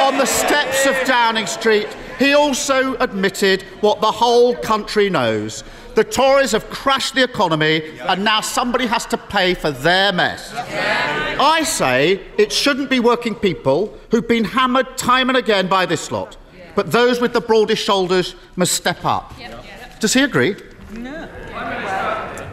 on 0.00 0.16
the 0.18 0.24
steps 0.26 0.86
of 0.86 0.96
Downing 1.06 1.46
Street, 1.46 1.88
he 2.18 2.32
also 2.32 2.96
admitted 2.96 3.62
what 3.80 4.00
the 4.00 4.10
whole 4.10 4.56
country 4.56 5.08
knows. 5.10 5.62
The 5.94 6.04
Tories 6.04 6.52
have 6.52 6.68
crashed 6.70 7.14
the 7.14 7.22
economy, 7.22 7.98
and 8.00 8.24
now 8.24 8.40
somebody 8.40 8.86
has 8.86 9.06
to 9.06 9.18
pay 9.18 9.54
for 9.54 9.70
their 9.70 10.12
mess. 10.12 10.52
I 10.54 11.62
say 11.64 12.20
it 12.38 12.50
shouldn't 12.52 12.90
be 12.90 13.00
working 13.00 13.34
people 13.34 13.96
who've 14.10 14.26
been 14.26 14.44
hammered 14.44 14.96
time 14.96 15.28
and 15.28 15.38
again 15.38 15.68
by 15.68 15.86
this 15.86 16.10
lot 16.10 16.36
but 16.74 16.90
those 16.90 17.20
with 17.20 17.32
the 17.32 17.40
broadest 17.40 17.82
shoulders 17.82 18.34
must 18.56 18.72
step 18.72 19.04
up. 19.04 19.32
Yep. 19.38 20.00
Does 20.00 20.14
he 20.14 20.22
agree? 20.22 20.56
No. 20.92 21.28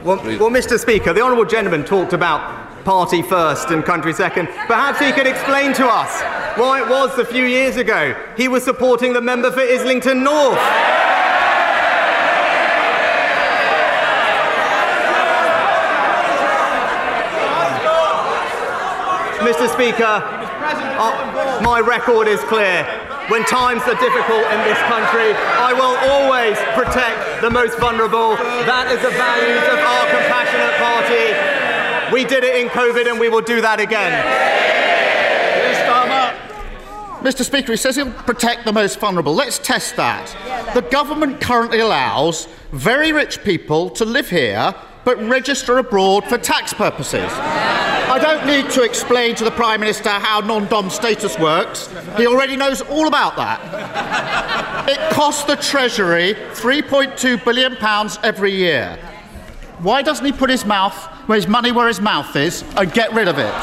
Well, 0.03 0.17
well, 0.23 0.49
Mr. 0.49 0.79
Speaker, 0.79 1.13
the 1.13 1.21
honourable 1.21 1.45
gentleman 1.45 1.83
talked 1.83 2.13
about 2.13 2.85
party 2.85 3.21
first 3.21 3.69
and 3.71 3.83
country 3.83 4.13
second. 4.13 4.47
Perhaps 4.67 4.99
he 4.99 5.11
could 5.11 5.27
explain 5.27 5.73
to 5.73 5.85
us 5.85 6.21
why 6.57 6.81
it 6.81 6.89
was 6.89 7.17
a 7.19 7.25
few 7.25 7.43
years 7.43 7.75
ago 7.75 8.15
he 8.37 8.47
was 8.47 8.63
supporting 8.63 9.13
the 9.13 9.21
member 9.21 9.51
for 9.51 9.59
Islington 9.59 10.23
North. 10.23 10.57
Mr. 19.39 19.71
Speaker, 19.73 20.03
uh, 20.03 21.61
my 21.63 21.79
record 21.79 22.27
is 22.27 22.41
clear. 22.45 22.85
When 23.29 23.43
times 23.43 23.81
are 23.83 23.99
difficult 23.99 24.43
in 24.55 24.59
this 24.63 24.79
country, 24.87 25.35
I 25.35 25.73
will 25.73 25.99
always 26.07 26.55
protect 26.79 27.41
the 27.41 27.49
most 27.49 27.77
vulnerable. 27.77 28.37
That 28.63 28.87
is 28.89 29.01
the 29.03 29.11
values 29.11 29.67
of 29.67 29.79
our 29.83 30.05
compassionate 30.07 30.75
party. 30.79 32.13
We 32.13 32.23
did 32.23 32.45
it 32.45 32.55
in 32.55 32.69
COVID 32.69 33.09
and 33.11 33.19
we 33.19 33.27
will 33.27 33.41
do 33.41 33.59
that 33.59 33.81
again. 33.81 34.13
Mr. 37.21 37.43
Speaker, 37.43 37.73
he 37.73 37.77
says 37.77 37.97
he'll 37.97 38.11
protect 38.11 38.63
the 38.63 38.71
most 38.71 38.97
vulnerable. 38.99 39.33
Let's 39.33 39.59
test 39.59 39.97
that. 39.97 40.33
The 40.73 40.83
government 40.83 41.41
currently 41.41 41.79
allows 41.79 42.47
very 42.71 43.11
rich 43.11 43.43
people 43.43 43.89
to 43.89 44.05
live 44.05 44.29
here 44.29 44.73
but 45.07 45.17
register 45.29 45.77
abroad 45.77 46.25
for 46.25 46.37
tax 46.37 46.73
purposes. 46.73 47.31
I 47.31 48.19
don't 48.21 48.45
need 48.45 48.69
to 48.71 48.83
explain 48.83 49.35
to 49.35 49.45
the 49.45 49.51
Prime 49.51 49.79
Minister 49.79 50.09
how 50.09 50.41
non 50.41 50.67
dom 50.67 50.89
status 50.89 51.39
works. 51.39 51.87
He 52.17 52.27
already 52.27 52.57
knows 52.57 52.81
all 52.81 53.07
about 53.07 53.37
that. 53.37 54.89
It 54.89 54.99
costs 55.13 55.45
the 55.45 55.55
Treasury 55.55 56.33
£3.2 56.33 57.45
billion 57.45 57.77
every 58.21 58.51
year. 58.51 58.99
Why 59.79 60.01
doesn't 60.01 60.25
he 60.25 60.33
put 60.33 60.49
his 60.49 60.65
mouth, 60.65 60.97
where 61.27 61.37
his 61.37 61.47
money 61.47 61.71
where 61.71 61.87
his 61.87 62.01
mouth 62.01 62.35
is, 62.35 62.65
and 62.75 62.91
get 62.91 63.13
rid 63.13 63.29
of 63.29 63.37
it? 63.37 63.53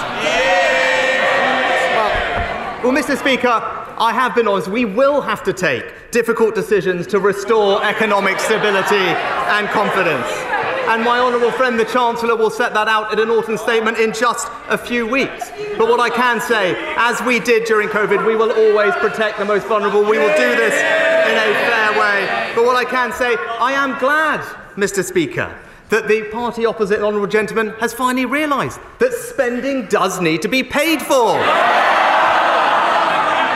Well, 2.83 2.95
Mr. 2.95 3.19
Speaker, 3.19 3.61
I 3.99 4.15
have 4.15 4.35
been 4.35 4.49
honest. 4.49 4.69
We 4.69 4.87
will 4.87 5.21
have 5.21 5.43
to 5.43 5.53
take 5.53 6.11
difficult 6.11 6.55
decisions 6.55 7.07
to 7.09 7.19
restore 7.19 7.85
economic 7.85 8.41
stability 8.41 8.97
and 8.97 9.69
confidence. 9.69 10.54
And 10.87 11.03
my 11.03 11.19
honourable 11.19 11.51
friend, 11.51 11.79
the 11.81 11.85
Chancellor, 11.87 12.37
will 12.37 12.51
set 12.51 12.75
that 12.75 12.89
out 12.89 13.13
in 13.13 13.19
an 13.19 13.31
autumn 13.31 13.57
statement 13.57 13.99
in 13.99 14.13
just 14.13 14.49
a 14.69 14.77
few 14.77 15.07
weeks. 15.07 15.51
But 15.79 15.89
what 15.89 15.99
I 15.99 16.11
can 16.11 16.41
say, 16.41 16.75
as 16.97 17.23
we 17.23 17.41
did 17.41 17.65
during 17.65 17.89
COVID, 17.89 18.27
we 18.27 18.37
will 18.37 18.53
always 18.53 18.95
protect 18.97 19.39
the 19.39 19.45
most 19.47 19.67
vulnerable. 19.67 20.03
We 20.03 20.19
will 20.19 20.37
do 20.37 20.55
this 20.57 20.75
in 20.75 21.37
a 21.37 21.55
fair 21.67 21.99
way. 21.99 22.53
But 22.55 22.65
what 22.65 22.77
I 22.77 22.85
can 22.85 23.13
say, 23.13 23.35
I 23.37 23.73
am 23.73 23.99
glad, 23.99 24.41
Mr. 24.77 25.03
Speaker, 25.03 25.57
that 25.89 26.07
the 26.07 26.25
party 26.25 26.67
opposite, 26.67 26.99
the 27.01 27.07
honourable 27.07 27.29
gentleman, 27.29 27.71
has 27.81 27.95
finally 27.95 28.27
realised 28.27 28.79
that 28.99 29.13
spending 29.13 29.87
does 29.87 30.21
need 30.21 30.43
to 30.43 30.49
be 30.49 30.63
paid 30.63 31.01
for. 31.01 31.39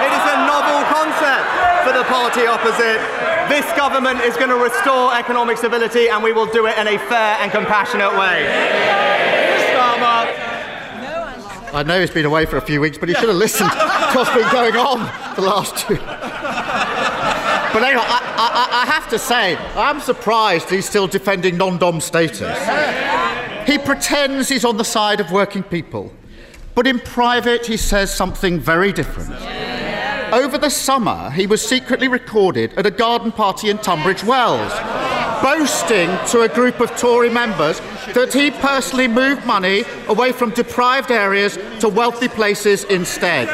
It 0.00 0.12
is 0.16 0.24
a 0.32 0.36
novel 0.48 0.82
concept 0.88 1.46
for 1.84 1.92
the 1.92 2.04
party 2.04 2.46
opposite. 2.46 3.27
This 3.48 3.64
government 3.76 4.20
is 4.20 4.36
going 4.36 4.50
to 4.50 4.56
restore 4.56 5.14
economic 5.14 5.56
stability 5.56 6.08
and 6.08 6.22
we 6.22 6.32
will 6.32 6.46
do 6.46 6.66
it 6.66 6.76
in 6.78 6.86
a 6.86 6.98
fair 6.98 7.36
and 7.40 7.50
compassionate 7.50 8.12
way. 8.12 8.46
I 11.72 11.82
know 11.82 12.00
he's 12.00 12.10
been 12.10 12.24
away 12.24 12.46
for 12.46 12.56
a 12.56 12.62
few 12.62 12.80
weeks, 12.80 12.96
but 12.96 13.08
he 13.08 13.14
should 13.14 13.28
have 13.28 13.36
listened 13.36 13.70
to 13.72 14.12
what's 14.14 14.32
been 14.34 14.50
going 14.50 14.74
on 14.76 15.00
the 15.34 15.42
last 15.42 15.76
two. 15.76 15.96
But 15.96 17.82
anyway, 17.82 18.02
I, 18.02 18.68
I, 18.70 18.82
I 18.82 18.86
have 18.86 19.08
to 19.10 19.18
say, 19.18 19.56
I'm 19.76 20.00
surprised 20.00 20.70
he's 20.70 20.88
still 20.88 21.06
defending 21.06 21.58
non 21.58 21.76
dom 21.76 22.00
status. 22.00 22.58
He 23.66 23.76
pretends 23.76 24.48
he's 24.48 24.64
on 24.64 24.78
the 24.78 24.84
side 24.84 25.20
of 25.20 25.30
working 25.30 25.62
people, 25.62 26.12
but 26.74 26.86
in 26.86 26.98
private, 27.00 27.66
he 27.66 27.76
says 27.76 28.14
something 28.14 28.58
very 28.58 28.92
different. 28.92 29.30
Over 30.32 30.58
the 30.58 30.68
summer, 30.68 31.30
he 31.30 31.46
was 31.46 31.66
secretly 31.66 32.06
recorded 32.06 32.74
at 32.76 32.84
a 32.84 32.90
garden 32.90 33.32
party 33.32 33.70
in 33.70 33.78
Tunbridge 33.78 34.22
Wells, 34.22 34.72
boasting 35.42 36.10
to 36.28 36.42
a 36.42 36.48
group 36.48 36.80
of 36.80 36.94
Tory 36.98 37.30
members 37.30 37.80
that 38.12 38.34
he 38.34 38.50
personally 38.50 39.08
moved 39.08 39.46
money 39.46 39.84
away 40.06 40.32
from 40.32 40.50
deprived 40.50 41.10
areas 41.10 41.58
to 41.80 41.88
wealthy 41.88 42.28
places 42.28 42.84
instead. 42.84 43.48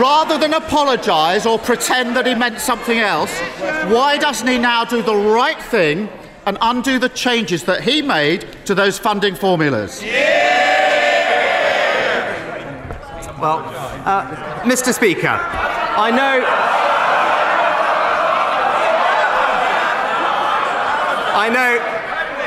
Rather 0.00 0.38
than 0.38 0.54
apologise 0.54 1.46
or 1.46 1.58
pretend 1.58 2.14
that 2.14 2.26
he 2.26 2.34
meant 2.36 2.60
something 2.60 2.98
else, 2.98 3.36
why 3.90 4.18
doesn't 4.18 4.46
he 4.46 4.58
now 4.58 4.84
do 4.84 5.02
the 5.02 5.16
right 5.16 5.60
thing 5.60 6.08
and 6.46 6.58
undo 6.60 7.00
the 7.00 7.08
changes 7.08 7.64
that 7.64 7.82
he 7.82 8.02
made 8.02 8.46
to 8.66 8.74
those 8.74 9.00
funding 9.00 9.34
formulas? 9.34 10.00
Well, 13.38 13.58
uh, 14.06 14.62
Mr. 14.62 14.94
Speaker, 14.94 15.28
I 15.28 16.10
know. 16.10 16.40
I 21.36 21.50
know. 21.50 21.78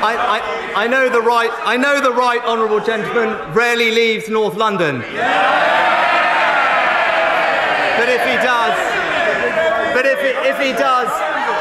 I, 0.01 0.15
I, 0.17 0.83
I 0.83 0.87
know 0.87 1.07
the 1.09 1.21
right. 1.21 1.51
I 1.63 1.77
know 1.77 2.01
the 2.01 2.11
right 2.11 2.41
honourable 2.43 2.79
gentleman 2.79 3.37
rarely 3.53 3.91
leaves 3.91 4.29
North 4.29 4.55
London. 4.55 5.01
But 7.99 8.09
if 8.09 8.25
he 8.25 8.35
does, 8.41 8.73
but 9.93 10.07
if 10.07 10.19
he, 10.25 10.33
if 10.49 10.57
he 10.57 10.73
does, 10.73 11.11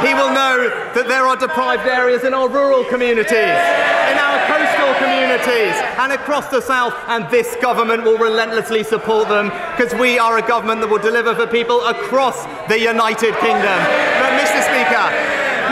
he 0.01 0.15
will 0.15 0.33
know 0.33 0.73
that 0.95 1.05
there 1.07 1.27
are 1.27 1.37
deprived 1.37 1.87
areas 1.87 2.25
in 2.25 2.33
our 2.33 2.49
rural 2.49 2.85
communities, 2.85 3.61
in 4.09 4.17
our 4.17 4.48
coastal 4.79 4.95
communities, 4.95 5.75
and 5.99 6.13
across 6.13 6.49
the 6.49 6.61
south, 6.61 6.95
and 7.09 7.29
this 7.31 7.57
government 7.57 8.05
will 8.05 8.19
relentlessly 8.19 8.85
support 8.85 9.29
them 9.29 9.47
because 9.77 9.93
we 9.95 10.19
are 10.19 10.39
a 10.39 10.47
government 10.47 10.81
that 10.81 10.89
will 10.89 10.99
deliver 10.99 11.35
for 11.35 11.47
people 11.47 11.85
across 11.87 12.45
the 12.69 12.79
United 12.79 13.35
Kingdom. 13.39 13.79
But 14.23 14.39
Mr. 14.39 14.63
Speaker, 14.63 15.05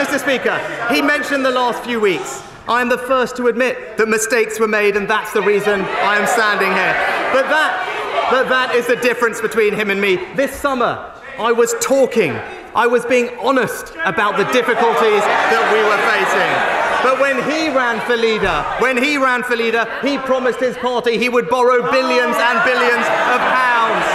Mr. 0.03 0.19
Speaker, 0.19 0.59
he 0.93 1.03
mentioned 1.03 1.45
the 1.45 1.51
last 1.51 1.85
few 1.85 2.01
weeks. 2.01 2.43
I 2.69 2.81
am 2.81 2.89
the 2.89 2.99
first 2.99 3.37
to 3.37 3.47
admit 3.47 3.97
that 3.97 4.09
mistakes 4.09 4.59
were 4.59 4.69
made, 4.69 4.97
and 4.97 5.09
that's 5.09 5.33
the 5.33 5.43
reason 5.43 5.83
I 5.83 6.19
am 6.19 6.27
standing 6.27 6.73
here. 6.73 6.95
But 7.33 7.49
that, 7.49 8.29
but 8.31 8.49
that 8.49 8.75
is 8.75 8.89
the 8.89 8.97
difference 8.97 9.41
between 9.41 9.73
him 9.75 9.91
and 9.91 10.01
me. 10.01 10.17
This 10.35 10.53
summer, 10.53 11.13
I 11.39 11.53
was 11.53 11.75
talking, 11.81 12.33
I 12.75 12.87
was 12.89 13.07
being 13.07 13.31
honest 13.39 13.95
about 14.05 14.37
the 14.37 14.45
difficulties 14.53 15.23
that 15.23 15.63
we 15.71 15.79
were 15.87 16.01
facing. 16.11 16.86
But 17.03 17.21
when 17.21 17.37
he 17.50 17.69
ran 17.69 18.00
for 18.07 18.17
leader, 18.17 18.65
when 18.79 18.97
he 18.97 19.17
ran 19.17 19.43
for 19.43 19.57
leader, 19.57 19.87
he 20.03 20.19
promised 20.19 20.61
his 20.61 20.76
party 20.76 21.19
he 21.19 21.29
would 21.29 21.49
borrow 21.49 21.91
billions 21.91 22.37
and 22.37 22.65
billions 22.65 23.07
of 23.33 23.41
pounds. 23.41 24.07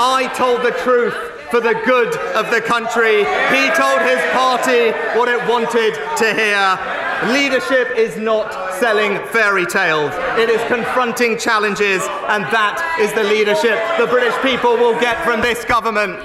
I 0.00 0.30
told 0.36 0.62
the 0.62 0.70
truth 0.82 1.14
for 1.50 1.60
the 1.60 1.74
good 1.84 2.14
of 2.36 2.50
the 2.50 2.60
country. 2.60 3.24
He 3.50 3.70
told 3.74 4.00
his 4.02 4.20
party 4.32 4.92
what 5.18 5.28
it 5.28 5.40
wanted 5.48 5.94
to 6.16 6.34
hear. 6.34 6.78
Leadership 7.32 7.96
is 7.96 8.16
not 8.16 8.74
selling 8.74 9.18
fairy 9.28 9.66
tales. 9.66 10.12
It 10.38 10.48
is 10.50 10.62
confronting 10.68 11.36
challenges, 11.36 12.02
and 12.28 12.44
that 12.54 12.78
is 13.00 13.12
the 13.12 13.24
leadership 13.24 13.76
the 13.98 14.06
British 14.06 14.36
people 14.40 14.76
will 14.76 14.98
get 15.00 15.24
from 15.24 15.40
this 15.40 15.64
government. 15.64 16.20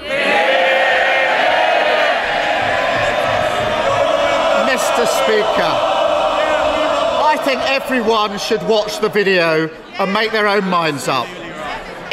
Mr. 5.04 5.24
Speaker, 5.26 5.74
I 7.24 7.38
think 7.44 7.60
everyone 7.70 8.40
should 8.40 8.64
watch 8.70 9.02
the 9.02 9.10
video 9.10 9.68
and 10.00 10.14
make 10.14 10.32
their 10.32 10.48
own 10.48 10.66
minds 10.70 11.10
up. 11.10 11.28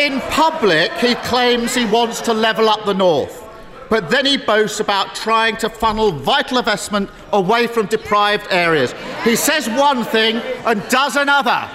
In 0.01 0.21
public, 0.23 0.91
he 0.95 1.15
claims 1.15 1.73
he 1.73 1.85
wants 1.85 2.21
to 2.23 2.35
level 2.35 2.69
up 2.69 2.85
the 2.87 2.95
North, 2.95 3.49
but 3.91 4.11
then 4.11 4.27
he 4.27 4.37
boasts 4.37 4.81
about 4.81 5.15
trying 5.15 5.57
to 5.59 5.69
funnel 5.69 6.11
vital 6.11 6.59
investment 6.59 7.09
away 7.33 7.69
from 7.69 7.87
deprived 7.87 8.49
areas. 8.51 8.93
He 9.23 9.37
says 9.37 9.69
one 9.69 10.03
thing 10.03 10.39
and 10.67 10.83
does 10.89 11.15
another. 11.15 11.69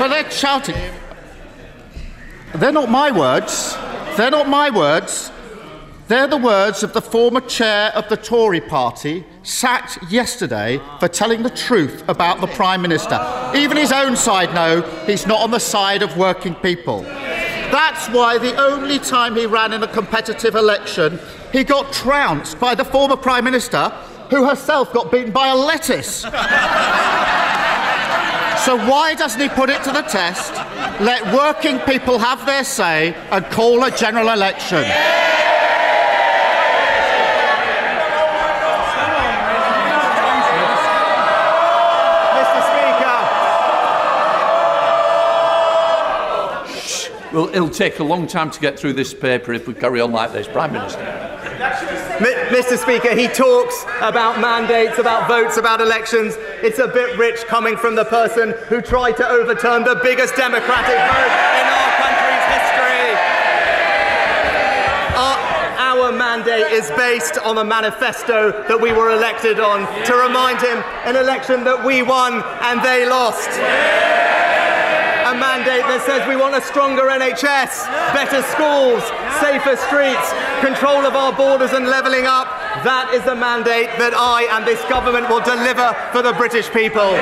But 0.00 0.08
they're 0.08 0.28
shouting. 0.32 0.74
They're 2.56 2.72
not 2.72 2.90
my 2.90 3.12
words. 3.12 3.76
They're 4.16 4.32
not 4.32 4.48
my 4.48 4.68
words. 4.70 5.30
They're 6.08 6.26
the 6.26 6.38
words 6.38 6.82
of 6.82 6.94
the 6.94 7.02
former 7.02 7.42
chair 7.42 7.92
of 7.94 8.08
the 8.08 8.16
Tory 8.16 8.62
party, 8.62 9.26
sacked 9.42 9.98
yesterday 10.10 10.80
for 10.98 11.06
telling 11.06 11.42
the 11.42 11.50
truth 11.50 12.02
about 12.08 12.40
the 12.40 12.46
Prime 12.46 12.80
Minister. 12.80 13.20
Even 13.54 13.76
his 13.76 13.92
own 13.92 14.16
side 14.16 14.54
know 14.54 14.80
he's 15.04 15.26
not 15.26 15.42
on 15.42 15.50
the 15.50 15.60
side 15.60 16.00
of 16.02 16.16
working 16.16 16.54
people. 16.54 17.02
That's 17.02 18.08
why 18.08 18.38
the 18.38 18.56
only 18.56 18.98
time 18.98 19.36
he 19.36 19.44
ran 19.44 19.74
in 19.74 19.82
a 19.82 19.86
competitive 19.86 20.54
election, 20.54 21.20
he 21.52 21.62
got 21.62 21.92
trounced 21.92 22.58
by 22.58 22.74
the 22.74 22.86
former 22.86 23.16
Prime 23.16 23.44
Minister, 23.44 23.90
who 24.30 24.46
herself 24.46 24.94
got 24.94 25.12
beaten 25.12 25.30
by 25.30 25.48
a 25.48 25.54
lettuce. 25.54 26.22
so 26.22 26.30
why 28.88 29.14
doesn't 29.14 29.42
he 29.42 29.50
put 29.50 29.68
it 29.68 29.82
to 29.82 29.92
the 29.92 30.00
test, 30.02 30.54
let 31.02 31.34
working 31.34 31.78
people 31.80 32.18
have 32.18 32.46
their 32.46 32.64
say, 32.64 33.14
and 33.30 33.44
call 33.50 33.84
a 33.84 33.90
general 33.90 34.30
election? 34.30 34.86
Well, 47.32 47.48
it'll 47.48 47.68
take 47.68 47.98
a 47.98 48.04
long 48.04 48.26
time 48.26 48.50
to 48.50 48.60
get 48.60 48.78
through 48.78 48.94
this 48.94 49.12
paper 49.12 49.52
if 49.52 49.68
we 49.68 49.74
carry 49.74 50.00
on 50.00 50.12
like 50.12 50.32
this, 50.32 50.48
Prime 50.48 50.72
Minister. 50.72 50.98
Mr. 52.48 52.78
Speaker, 52.78 53.14
he 53.14 53.28
talks 53.28 53.84
about 54.00 54.40
mandates, 54.40 54.98
about 54.98 55.28
votes, 55.28 55.58
about 55.58 55.82
elections. 55.82 56.36
It's 56.62 56.78
a 56.78 56.88
bit 56.88 57.18
rich 57.18 57.40
coming 57.44 57.76
from 57.76 57.96
the 57.96 58.06
person 58.06 58.54
who 58.68 58.80
tried 58.80 59.18
to 59.18 59.28
overturn 59.28 59.84
the 59.84 60.00
biggest 60.02 60.36
democratic 60.36 60.96
vote 60.96 61.32
in 61.60 61.66
our 61.68 61.90
country's 62.00 62.44
history. 62.56 63.12
Our, 65.20 65.36
our 65.76 66.12
mandate 66.12 66.72
is 66.72 66.90
based 66.96 67.36
on 67.38 67.56
the 67.56 67.64
manifesto 67.64 68.52
that 68.68 68.80
we 68.80 68.92
were 68.92 69.10
elected 69.10 69.60
on 69.60 69.80
to 70.06 70.14
remind 70.14 70.60
him 70.62 70.82
an 71.04 71.16
election 71.16 71.62
that 71.64 71.84
we 71.84 72.02
won 72.02 72.42
and 72.62 72.82
they 72.82 73.06
lost. 73.06 73.50
That 75.68 76.00
says 76.00 76.26
we 76.26 76.34
want 76.34 76.56
a 76.56 76.64
stronger 76.64 77.12
NHS, 77.12 77.84
better 78.16 78.40
schools, 78.56 79.04
safer 79.36 79.76
streets, 79.76 80.32
control 80.64 81.04
of 81.04 81.12
our 81.12 81.28
borders 81.36 81.76
and 81.76 81.84
levelling 81.84 82.24
up. 82.24 82.48
That 82.88 83.12
is 83.12 83.20
the 83.28 83.36
mandate 83.36 83.92
that 84.00 84.16
I 84.16 84.48
and 84.56 84.64
this 84.64 84.80
government 84.88 85.28
will 85.28 85.44
deliver 85.44 85.92
for 86.08 86.22
the 86.24 86.32
British 86.32 86.72
people. 86.72 87.12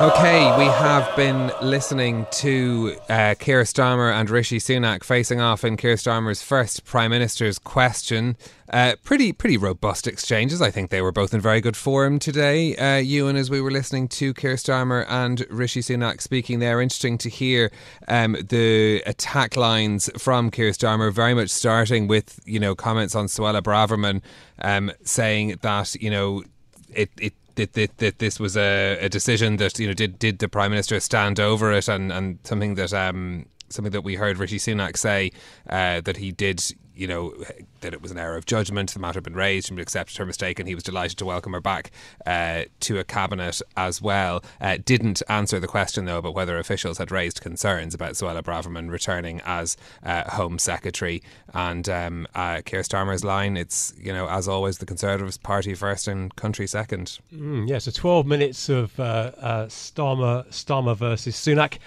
Okay, 0.00 0.56
we 0.56 0.64
have 0.64 1.14
been 1.14 1.52
listening 1.60 2.26
to 2.30 2.96
uh, 3.10 3.34
Keir 3.38 3.64
Starmer 3.64 4.10
and 4.10 4.30
Rishi 4.30 4.56
Sunak 4.56 5.04
facing 5.04 5.42
off 5.42 5.62
in 5.62 5.76
Keir 5.76 5.96
Starmer's 5.96 6.40
first 6.40 6.86
Prime 6.86 7.10
Minister's 7.10 7.58
question. 7.58 8.38
Uh, 8.72 8.94
pretty, 9.04 9.34
pretty 9.34 9.58
robust 9.58 10.06
exchanges. 10.06 10.62
I 10.62 10.70
think 10.70 10.88
they 10.88 11.02
were 11.02 11.12
both 11.12 11.34
in 11.34 11.40
very 11.42 11.60
good 11.60 11.76
form 11.76 12.18
today. 12.18 12.74
Uh, 12.76 12.96
Yuan, 12.96 13.36
as 13.36 13.50
we 13.50 13.60
were 13.60 13.70
listening 13.70 14.08
to 14.08 14.32
Keir 14.32 14.54
Starmer 14.54 15.04
and 15.06 15.44
Rishi 15.50 15.82
Sunak 15.82 16.22
speaking 16.22 16.60
there, 16.60 16.80
interesting 16.80 17.18
to 17.18 17.28
hear 17.28 17.70
um, 18.08 18.38
the 18.48 19.02
attack 19.04 19.54
lines 19.54 20.08
from 20.16 20.50
Keir 20.50 20.70
Starmer, 20.70 21.12
very 21.12 21.34
much 21.34 21.50
starting 21.50 22.08
with 22.08 22.40
you 22.46 22.58
know 22.58 22.74
comments 22.74 23.14
on 23.14 23.26
Suella 23.26 23.60
Braverman, 23.60 24.22
um, 24.62 24.92
saying 25.04 25.58
that 25.60 25.94
you 25.96 26.08
know 26.08 26.42
it, 26.88 27.10
it 27.20 27.34
that, 27.60 27.74
that, 27.74 27.98
that 27.98 28.18
this 28.18 28.40
was 28.40 28.56
a, 28.56 28.98
a, 29.00 29.08
decision 29.08 29.56
that 29.56 29.78
you 29.78 29.86
know 29.86 29.92
did 29.92 30.18
did 30.18 30.38
the 30.38 30.48
prime 30.48 30.70
minister 30.70 30.98
stand 31.00 31.38
over 31.38 31.72
it? 31.72 31.88
And 31.88 32.12
and 32.12 32.38
something 32.44 32.74
that 32.76 32.92
um 32.92 33.46
something 33.68 33.92
that 33.92 34.02
we 34.02 34.16
heard 34.16 34.38
Rishi 34.38 34.58
Sunak 34.58 34.96
say 34.96 35.30
uh, 35.68 36.00
that 36.00 36.16
he 36.16 36.32
did 36.32 36.62
you 37.00 37.06
know, 37.06 37.32
that 37.80 37.94
it 37.94 38.02
was 38.02 38.10
an 38.10 38.18
error 38.18 38.36
of 38.36 38.44
judgment. 38.44 38.90
The 38.90 38.98
matter 38.98 39.16
had 39.16 39.24
been 39.24 39.34
raised, 39.34 39.68
she 39.68 39.74
accepted 39.80 40.18
her 40.18 40.26
mistake, 40.26 40.58
and 40.58 40.68
he 40.68 40.74
was 40.74 40.84
delighted 40.84 41.16
to 41.16 41.24
welcome 41.24 41.54
her 41.54 41.60
back 41.60 41.90
uh, 42.26 42.64
to 42.80 42.98
a 42.98 43.04
cabinet 43.04 43.62
as 43.74 44.02
well. 44.02 44.44
Uh, 44.60 44.76
didn't 44.84 45.22
answer 45.26 45.58
the 45.58 45.66
question, 45.66 46.04
though, 46.04 46.18
about 46.18 46.34
whether 46.34 46.58
officials 46.58 46.98
had 46.98 47.10
raised 47.10 47.40
concerns 47.40 47.94
about 47.94 48.12
Suella 48.12 48.42
Braverman 48.42 48.90
returning 48.90 49.40
as 49.46 49.78
uh, 50.02 50.28
Home 50.32 50.58
Secretary. 50.58 51.22
And 51.54 51.88
um, 51.88 52.26
uh, 52.34 52.60
Keir 52.66 52.82
Starmer's 52.82 53.24
line, 53.24 53.56
it's, 53.56 53.94
you 53.98 54.12
know, 54.12 54.28
as 54.28 54.46
always, 54.46 54.76
the 54.76 54.86
Conservatives 54.86 55.38
party 55.38 55.72
first 55.72 56.06
and 56.06 56.36
country 56.36 56.66
second. 56.66 57.18
Mm, 57.34 57.66
yeah, 57.66 57.78
so 57.78 57.90
12 57.90 58.26
minutes 58.26 58.68
of 58.68 59.00
uh, 59.00 59.32
Starmer, 59.68 60.46
Starmer 60.48 60.94
versus 60.94 61.34
Sunak. 61.34 61.78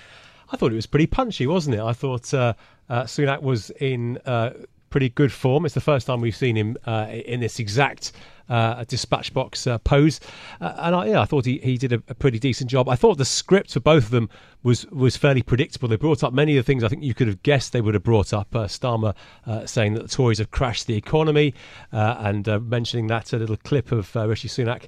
I 0.52 0.58
thought 0.58 0.72
it 0.72 0.76
was 0.76 0.88
pretty 0.88 1.08
punchy, 1.08 1.46
wasn't 1.46 1.76
it? 1.76 1.82
I 1.82 1.94
thought 1.94 2.34
uh, 2.34 2.54
uh, 2.90 3.04
Sunak 3.04 3.42
was 3.42 3.70
in 3.80 4.18
uh, 4.26 4.52
pretty 4.94 5.10
good 5.10 5.34
form. 5.34 5.66
It's 5.66 5.74
the 5.74 5.82
first 5.82 6.06
time 6.06 6.22
we've 6.22 6.36
seen 6.36 6.56
him 6.56 6.78
uh, 6.86 7.08
in 7.10 7.40
this 7.40 7.58
exact 7.58 8.12
uh, 8.48 8.84
dispatch 8.84 9.34
box 9.34 9.66
uh, 9.66 9.80
pose, 9.80 10.20
uh, 10.62 10.76
and 10.78 10.96
I, 10.96 11.08
yeah, 11.08 11.22
I 11.22 11.26
thought 11.26 11.46
he, 11.46 11.58
he 11.60 11.80
did 11.80 11.94
a, 11.94 12.04
a, 12.10 12.14
pretty 12.14 12.38
decent 12.38 12.70
job. 12.70 12.88
I 12.88 12.96
thought 12.96 13.18
the 13.18 13.26
script 13.26 13.74
for 13.74 13.80
both 13.80 14.04
of 14.04 14.10
them 14.12 14.30
was 14.62 14.86
was 14.92 15.18
fairly 15.18 15.42
predictable. 15.42 15.88
They 15.88 15.96
brought 15.96 16.24
up 16.24 16.32
many 16.32 16.56
of 16.58 16.64
the 16.64 16.68
things 16.68 16.84
I 16.84 16.90
think 16.90 17.02
you 17.02 17.16
could 17.16 17.28
have 17.28 17.42
guessed 17.42 17.74
they 17.74 17.82
would 17.82 17.96
have 17.96 18.04
brought 18.04 18.34
up. 18.34 18.56
Uh, 18.56 18.66
Starmer 18.66 19.16
uh, 19.48 19.66
saying 19.66 19.96
that 19.96 20.04
the 20.04 20.10
Tories 20.10 20.38
have 20.38 20.52
crashed 20.52 20.86
the 20.86 20.96
economy, 20.96 21.56
and 21.92 22.46
mentioning 22.70 23.08
that 23.08 23.34
a 23.34 23.38
little 23.38 23.58
clip 23.58 23.92
of 23.92 24.14
Rishi 24.16 24.48
Sunak 24.48 24.84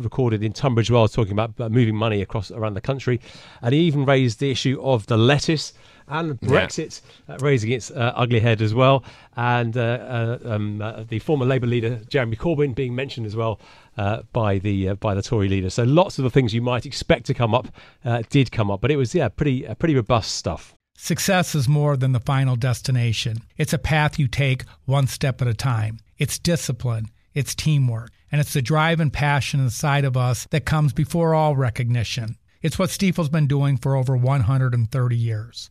recorded 0.00 0.42
in 0.42 0.54
Tunbridge 0.54 0.90
Wells 0.90 1.12
talking 1.12 1.32
about 1.38 1.58
moving 1.70 1.96
money 1.96 2.22
across 2.22 2.50
around 2.50 2.72
the 2.72 2.80
country, 2.80 3.20
and 3.60 3.74
he 3.74 3.80
even 3.80 4.06
raised 4.06 4.40
the 4.40 4.50
issue 4.50 4.80
of 4.80 5.04
the 5.06 5.18
lettuce 5.18 5.74
and 6.08 6.40
Brexit 6.40 7.00
yeah. 7.28 7.34
uh, 7.34 7.38
raising 7.40 7.70
its 7.72 7.90
uh, 7.90 8.12
ugly 8.14 8.40
head 8.40 8.62
as 8.62 8.74
well, 8.74 9.04
and 9.36 9.76
uh, 9.76 9.80
uh 9.80 10.38
um, 10.44 10.82
uh, 10.82 11.04
the 11.04 11.18
former 11.18 11.44
Labour 11.44 11.66
leader 11.66 12.00
Jeremy 12.08 12.36
Corbyn 12.36 12.74
being 12.74 12.94
mentioned 12.94 13.26
as 13.26 13.36
well 13.36 13.60
uh, 13.96 14.22
by 14.32 14.58
the 14.58 14.94
by 14.94 15.14
the 15.14 15.22
Tory 15.22 15.48
leader. 15.48 15.70
So 15.70 15.84
lots 15.84 16.18
of 16.18 16.24
the 16.24 16.30
things 16.30 16.54
you 16.54 16.62
might 16.62 16.86
expect 16.86 17.26
to 17.26 17.34
come 17.34 17.54
up 17.54 17.68
did 18.30 18.52
come 18.52 18.70
up, 18.70 18.80
but 18.80 18.90
it 18.90 18.96
was 18.96 19.14
yeah 19.14 19.28
pretty 19.28 19.62
pretty 19.78 19.94
robust 19.94 20.34
stuff. 20.36 20.74
Success 20.96 21.54
is 21.54 21.68
more 21.68 21.96
than 21.96 22.10
the 22.10 22.18
final 22.18 22.56
destination. 22.56 23.38
It's 23.56 23.72
a 23.72 23.78
path 23.78 24.18
you 24.18 24.26
take 24.26 24.64
one 24.84 25.06
step 25.06 25.40
at 25.40 25.46
a 25.46 25.54
time. 25.54 26.00
It's 26.18 26.40
discipline, 26.40 27.06
it's 27.34 27.54
teamwork, 27.54 28.10
and 28.32 28.40
it's 28.40 28.52
the 28.52 28.60
drive 28.60 28.98
and 28.98 29.12
passion 29.12 29.60
inside 29.60 30.04
of 30.04 30.16
us 30.16 30.48
that 30.50 30.66
comes 30.66 30.92
before 30.92 31.34
all 31.36 31.54
recognition. 31.54 32.36
It's 32.60 32.78
what 32.78 32.90
Stifel's 32.90 33.28
been 33.28 33.46
doing 33.46 33.76
for 33.76 33.94
over 33.94 34.16
130 34.16 35.16
years. 35.16 35.70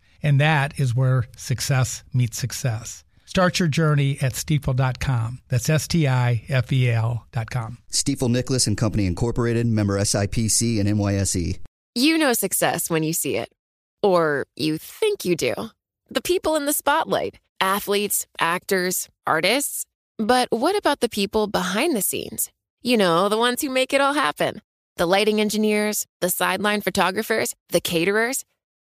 And 0.23 0.39
that 0.39 0.79
is 0.79 0.95
where 0.95 1.25
success 1.35 2.03
meets 2.13 2.37
success. 2.37 3.03
Start 3.25 3.59
your 3.59 3.69
journey 3.69 4.17
at 4.21 4.33
stifel.com. 4.33 5.39
That's 5.47 5.69
S 5.69 5.87
T 5.87 6.07
I 6.07 6.43
F 6.49 6.71
E 6.73 6.89
L.com. 6.91 7.77
Stifel 7.91 8.29
Nicolaus 8.29 8.67
and 8.67 8.77
Company 8.77 9.05
Incorporated, 9.05 9.65
member 9.67 9.97
SIPC 9.97 10.79
and 10.79 10.89
NYSE. 10.89 11.59
You 11.95 12.17
know 12.17 12.33
success 12.33 12.89
when 12.89 13.03
you 13.03 13.13
see 13.13 13.37
it, 13.37 13.49
or 14.03 14.45
you 14.55 14.77
think 14.77 15.23
you 15.23 15.35
do. 15.35 15.53
The 16.09 16.21
people 16.21 16.55
in 16.55 16.65
the 16.65 16.73
spotlight 16.73 17.39
athletes, 17.61 18.25
actors, 18.39 19.07
artists. 19.25 19.85
But 20.17 20.49
what 20.51 20.75
about 20.75 20.99
the 20.99 21.07
people 21.07 21.47
behind 21.47 21.95
the 21.95 22.01
scenes? 22.01 22.51
You 22.81 22.97
know, 22.97 23.29
the 23.29 23.37
ones 23.37 23.61
who 23.61 23.69
make 23.69 23.93
it 23.93 24.01
all 24.01 24.13
happen 24.13 24.61
the 24.97 25.05
lighting 25.05 25.39
engineers, 25.39 26.05
the 26.19 26.29
sideline 26.29 26.81
photographers, 26.81 27.55
the 27.69 27.79
caterers. 27.79 28.43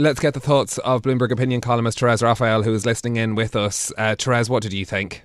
Let's 0.00 0.18
get 0.18 0.32
the 0.32 0.40
thoughts 0.40 0.78
of 0.78 1.02
Bloomberg 1.02 1.30
opinion 1.30 1.60
columnist 1.60 2.00
Therese 2.00 2.22
Raphael, 2.22 2.62
who 2.62 2.72
is 2.72 2.86
listening 2.86 3.16
in 3.16 3.34
with 3.34 3.54
us. 3.54 3.92
Uh, 3.98 4.14
Therese, 4.18 4.48
what 4.48 4.62
did 4.62 4.72
you 4.72 4.86
think? 4.86 5.22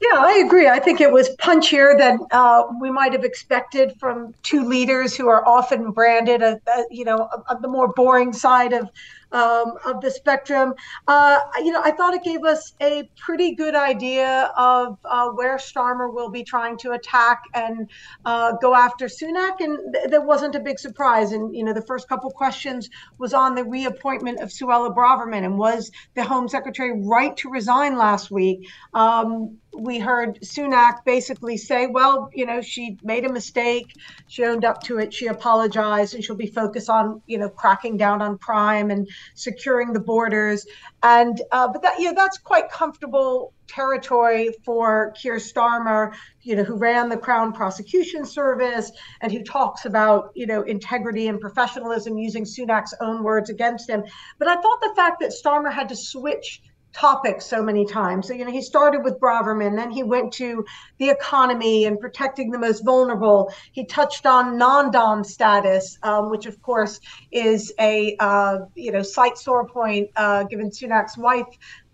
Yeah, 0.00 0.20
I 0.20 0.40
agree. 0.46 0.68
I 0.68 0.78
think 0.78 1.00
it 1.00 1.10
was 1.10 1.34
punchier 1.40 1.98
than 1.98 2.20
uh, 2.30 2.62
we 2.80 2.92
might 2.92 3.10
have 3.10 3.24
expected 3.24 3.94
from 3.98 4.32
two 4.44 4.64
leaders 4.64 5.16
who 5.16 5.26
are 5.26 5.44
often 5.44 5.90
branded, 5.90 6.42
a, 6.42 6.60
a, 6.68 6.84
you 6.92 7.04
know, 7.04 7.28
the 7.60 7.66
more 7.66 7.88
boring 7.88 8.32
side 8.32 8.72
of 8.72 8.88
um, 9.32 9.74
of 9.84 10.00
the 10.00 10.10
spectrum. 10.10 10.74
Uh, 11.06 11.40
you 11.58 11.72
know, 11.72 11.82
I 11.82 11.90
thought 11.92 12.14
it 12.14 12.22
gave 12.22 12.44
us 12.44 12.72
a 12.80 13.08
pretty 13.16 13.54
good 13.54 13.74
idea 13.74 14.52
of 14.56 14.98
uh, 15.04 15.28
where 15.30 15.56
Starmer 15.56 16.12
will 16.12 16.30
be 16.30 16.44
trying 16.44 16.78
to 16.78 16.92
attack 16.92 17.42
and 17.54 17.90
uh, 18.24 18.52
go 18.60 18.74
after 18.74 19.06
Sunak, 19.06 19.60
and 19.60 19.78
th- 19.94 20.10
that 20.10 20.24
wasn't 20.24 20.54
a 20.54 20.60
big 20.60 20.78
surprise. 20.78 21.32
And 21.32 21.54
you 21.54 21.64
know, 21.64 21.72
the 21.72 21.82
first 21.82 22.08
couple 22.08 22.30
questions 22.30 22.88
was 23.18 23.34
on 23.34 23.54
the 23.54 23.64
reappointment 23.64 24.40
of 24.40 24.50
Suella 24.50 24.94
Braverman, 24.94 25.44
and 25.44 25.58
was 25.58 25.90
the 26.14 26.24
Home 26.24 26.48
Secretary 26.48 27.00
right 27.02 27.36
to 27.38 27.50
resign 27.50 27.96
last 27.96 28.30
week? 28.30 28.68
Um, 28.94 29.58
we 29.78 29.98
heard 29.98 30.40
Sunak 30.40 31.04
basically 31.04 31.56
say, 31.56 31.86
well, 31.86 32.30
you 32.34 32.46
know, 32.46 32.62
she 32.62 32.98
made 33.02 33.24
a 33.24 33.32
mistake. 33.32 33.92
She 34.26 34.44
owned 34.44 34.64
up 34.64 34.82
to 34.84 34.98
it. 34.98 35.12
She 35.12 35.26
apologized, 35.26 36.14
and 36.14 36.24
she'll 36.24 36.36
be 36.36 36.46
focused 36.46 36.88
on, 36.88 37.20
you 37.26 37.38
know, 37.38 37.48
cracking 37.48 37.96
down 37.96 38.22
on 38.22 38.38
crime 38.38 38.90
and 38.90 39.08
securing 39.34 39.92
the 39.92 40.00
borders. 40.00 40.66
And 41.02 41.40
uh, 41.52 41.68
but 41.68 41.82
that 41.82 41.98
you 41.98 42.06
know 42.06 42.14
that's 42.14 42.38
quite 42.38 42.70
comfortable 42.70 43.52
territory 43.68 44.50
for 44.64 45.12
Keir 45.12 45.36
Starmer, 45.36 46.14
you 46.42 46.56
know, 46.56 46.64
who 46.64 46.76
ran 46.76 47.08
the 47.08 47.16
Crown 47.16 47.52
Prosecution 47.52 48.24
Service 48.24 48.92
and 49.20 49.32
who 49.32 49.42
talks 49.42 49.84
about, 49.84 50.30
you 50.34 50.46
know, 50.46 50.62
integrity 50.62 51.28
and 51.28 51.40
professionalism 51.40 52.16
using 52.18 52.44
Sunak's 52.44 52.94
own 53.00 53.22
words 53.22 53.50
against 53.50 53.88
him. 53.88 54.04
But 54.38 54.48
I 54.48 54.54
thought 54.54 54.80
the 54.80 54.92
fact 54.94 55.20
that 55.20 55.32
Starmer 55.32 55.72
had 55.72 55.88
to 55.88 55.96
switch 55.96 56.62
topics 56.96 57.44
so 57.44 57.62
many 57.62 57.84
times. 57.84 58.26
So, 58.26 58.32
you 58.34 58.44
know, 58.44 58.50
he 58.50 58.62
started 58.62 59.04
with 59.04 59.20
Braverman, 59.20 59.76
then 59.76 59.90
he 59.90 60.02
went 60.02 60.32
to 60.34 60.64
the 60.98 61.10
economy 61.10 61.84
and 61.84 62.00
protecting 62.00 62.50
the 62.50 62.58
most 62.58 62.84
vulnerable. 62.84 63.52
He 63.72 63.84
touched 63.84 64.24
on 64.26 64.56
non-dom 64.56 65.22
status, 65.22 65.98
um, 66.02 66.30
which 66.30 66.46
of 66.46 66.60
course 66.62 67.00
is 67.30 67.72
a, 67.78 68.16
uh, 68.18 68.58
you 68.74 68.92
know, 68.92 69.02
slight 69.02 69.36
sore 69.36 69.68
point 69.68 70.10
uh, 70.16 70.44
given 70.44 70.70
Sunak's 70.70 71.18
wife 71.18 71.46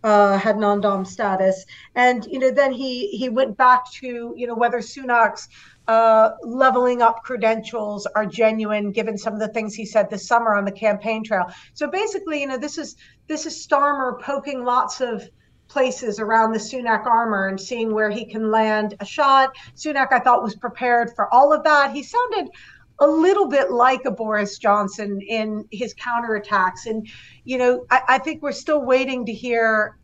uh, 0.05 0.37
had 0.39 0.59
non-dom 0.59 1.05
status, 1.05 1.65
and 1.95 2.27
you 2.27 2.39
know 2.39 2.51
then 2.51 2.73
he 2.73 3.09
he 3.09 3.29
went 3.29 3.57
back 3.57 3.91
to 3.93 4.35
you 4.37 4.47
know 4.47 4.55
whether 4.55 4.79
Sunak's 4.79 5.49
uh, 5.89 6.31
leveling 6.43 7.03
up 7.03 7.23
credentials 7.23 8.07
are 8.07 8.27
genuine, 8.27 8.93
given 8.93 9.19
some 9.19 9.35
of 9.35 9.41
the 9.41 9.49
things 9.49 9.75
he 9.75 9.85
said 9.85 10.09
this 10.11 10.27
summer 10.27 10.55
on 10.55 10.65
the 10.65 10.73
campaign 10.73 11.25
trail. 11.25 11.45
So 11.75 11.89
basically, 11.89 12.41
you 12.41 12.47
know, 12.47 12.59
this 12.59 12.79
is 12.79 12.97
this 13.27 13.47
is 13.47 13.67
Starmer 13.67 14.21
poking 14.21 14.65
lots 14.65 15.01
of 15.01 15.29
places 15.69 16.21
around 16.21 16.53
the 16.53 16.59
Sunak 16.59 17.07
armor 17.07 17.49
and 17.49 17.59
seeing 17.59 17.95
where 17.95 18.11
he 18.11 18.27
can 18.27 18.51
land 18.51 18.95
a 19.01 19.05
shot. 19.07 19.57
Sunak, 19.75 20.13
I 20.13 20.19
thought, 20.21 20.43
was 20.43 20.55
prepared 20.55 21.15
for 21.17 21.33
all 21.33 21.53
of 21.53 21.65
that. 21.65 21.93
He 21.93 22.03
sounded 22.03 22.51
a 22.99 23.07
little 23.07 23.49
bit 23.49 23.71
like 23.71 24.05
a 24.05 24.11
Boris 24.11 24.59
Johnson 24.59 25.21
in 25.23 25.67
his 25.73 25.95
counterattacks. 25.95 26.87
And, 26.87 27.09
you 27.45 27.59
know, 27.59 27.87
I, 27.91 28.03
I 28.09 28.19
think 28.19 28.43
we're 28.43 28.53
still 28.53 28.85
waiting 28.85 29.25
to 29.27 29.33
hear 29.33 29.97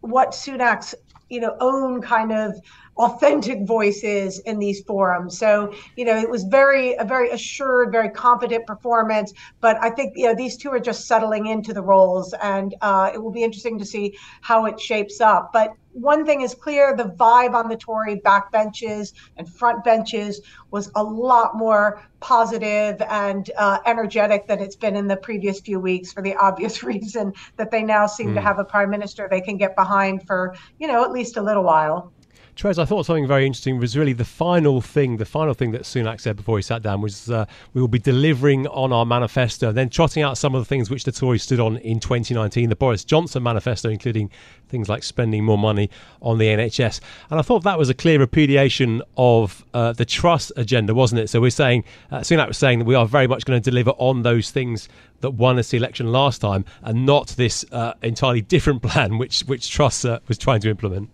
what 0.00 0.30
Sunak's, 0.30 0.94
you 1.28 1.40
know, 1.40 1.56
own 1.60 2.00
kind 2.00 2.32
of 2.32 2.58
authentic 2.96 3.66
voices 3.66 4.38
in 4.40 4.58
these 4.58 4.82
forums. 4.82 5.38
So, 5.38 5.74
you 5.96 6.04
know, 6.04 6.16
it 6.16 6.28
was 6.28 6.44
very 6.44 6.94
a 6.94 7.04
very 7.04 7.30
assured, 7.30 7.90
very 7.90 8.10
competent 8.10 8.66
performance. 8.66 9.32
But 9.60 9.78
I 9.80 9.90
think 9.90 10.12
you 10.16 10.26
know 10.26 10.34
these 10.34 10.56
two 10.56 10.70
are 10.70 10.80
just 10.80 11.06
settling 11.06 11.46
into 11.46 11.72
the 11.72 11.82
roles, 11.82 12.34
and 12.34 12.74
uh, 12.80 13.10
it 13.14 13.22
will 13.22 13.30
be 13.30 13.42
interesting 13.42 13.78
to 13.78 13.84
see 13.84 14.16
how 14.40 14.66
it 14.66 14.78
shapes 14.78 15.20
up. 15.20 15.50
But 15.52 15.72
one 15.92 16.26
thing 16.26 16.42
is 16.42 16.54
clear: 16.54 16.94
the 16.94 17.04
vibe 17.04 17.54
on 17.54 17.68
the 17.68 17.76
Tory 17.76 18.16
backbenches 18.16 19.12
and 19.36 19.48
front 19.48 19.84
benches 19.84 20.40
was 20.70 20.90
a 20.94 21.02
lot 21.02 21.56
more 21.56 22.02
positive 22.20 23.00
and 23.08 23.50
uh, 23.56 23.78
energetic 23.86 24.46
than 24.46 24.60
it's 24.60 24.76
been 24.76 24.96
in 24.96 25.08
the 25.08 25.16
previous 25.16 25.60
few 25.60 25.80
weeks, 25.80 26.12
for 26.12 26.22
the 26.22 26.34
obvious 26.40 26.82
reason 26.82 27.32
that 27.56 27.70
they 27.70 27.82
now 27.82 28.06
seem 28.06 28.28
mm. 28.28 28.34
to 28.34 28.40
hmm. 28.40 28.46
have 28.46 28.58
a 28.58 28.64
prime 28.64 28.90
minister 28.90 29.28
they 29.30 29.40
can 29.40 29.56
get 29.56 29.74
behind 29.76 30.26
for 30.26 30.54
you 30.78 30.86
know 30.86 31.02
at 31.04 31.10
least 31.10 31.38
a 31.38 31.42
little 31.42 31.64
while. 31.64 32.12
Trez, 32.54 32.78
I 32.78 32.84
thought 32.84 33.06
something 33.06 33.26
very 33.26 33.46
interesting 33.46 33.78
was 33.78 33.96
really 33.96 34.12
the 34.12 34.26
final 34.26 34.82
thing. 34.82 35.16
The 35.16 35.24
final 35.24 35.54
thing 35.54 35.70
that 35.70 35.82
Sunak 35.82 36.20
said 36.20 36.36
before 36.36 36.58
he 36.58 36.62
sat 36.62 36.82
down 36.82 37.00
was, 37.00 37.30
uh, 37.30 37.46
"We 37.72 37.80
will 37.80 37.88
be 37.88 37.98
delivering 37.98 38.66
on 38.66 38.92
our 38.92 39.06
manifesto." 39.06 39.70
And 39.70 39.76
then 39.76 39.88
trotting 39.88 40.22
out 40.22 40.36
some 40.36 40.54
of 40.54 40.60
the 40.60 40.66
things 40.66 40.90
which 40.90 41.04
the 41.04 41.12
Tories 41.12 41.42
stood 41.42 41.60
on 41.60 41.78
in 41.78 41.98
2019, 41.98 42.68
the 42.68 42.76
Boris 42.76 43.04
Johnson 43.04 43.42
manifesto, 43.42 43.88
including 43.88 44.30
things 44.68 44.90
like 44.90 45.02
spending 45.02 45.44
more 45.44 45.56
money 45.56 45.88
on 46.20 46.36
the 46.36 46.46
NHS. 46.46 47.00
And 47.30 47.40
I 47.40 47.42
thought 47.42 47.64
that 47.64 47.78
was 47.78 47.88
a 47.88 47.94
clear 47.94 48.18
repudiation 48.18 49.00
of 49.16 49.64
uh, 49.72 49.92
the 49.92 50.04
Truss 50.04 50.52
agenda, 50.54 50.94
wasn't 50.94 51.22
it? 51.22 51.28
So 51.28 51.40
we're 51.40 51.50
saying 51.50 51.84
uh, 52.10 52.18
Sunak 52.18 52.48
was 52.48 52.58
saying 52.58 52.80
that 52.80 52.84
we 52.84 52.94
are 52.94 53.06
very 53.06 53.26
much 53.26 53.46
going 53.46 53.60
to 53.60 53.70
deliver 53.70 53.92
on 53.92 54.22
those 54.22 54.50
things 54.50 54.90
that 55.22 55.30
won 55.30 55.58
us 55.58 55.70
the 55.70 55.78
election 55.78 56.12
last 56.12 56.42
time, 56.42 56.66
and 56.82 57.06
not 57.06 57.28
this 57.28 57.64
uh, 57.72 57.94
entirely 58.02 58.42
different 58.42 58.82
plan 58.88 59.16
which 59.16 59.40
which 59.44 59.70
Truss 59.70 60.04
uh, 60.04 60.18
was 60.28 60.36
trying 60.36 60.60
to 60.60 60.68
implement. 60.68 61.08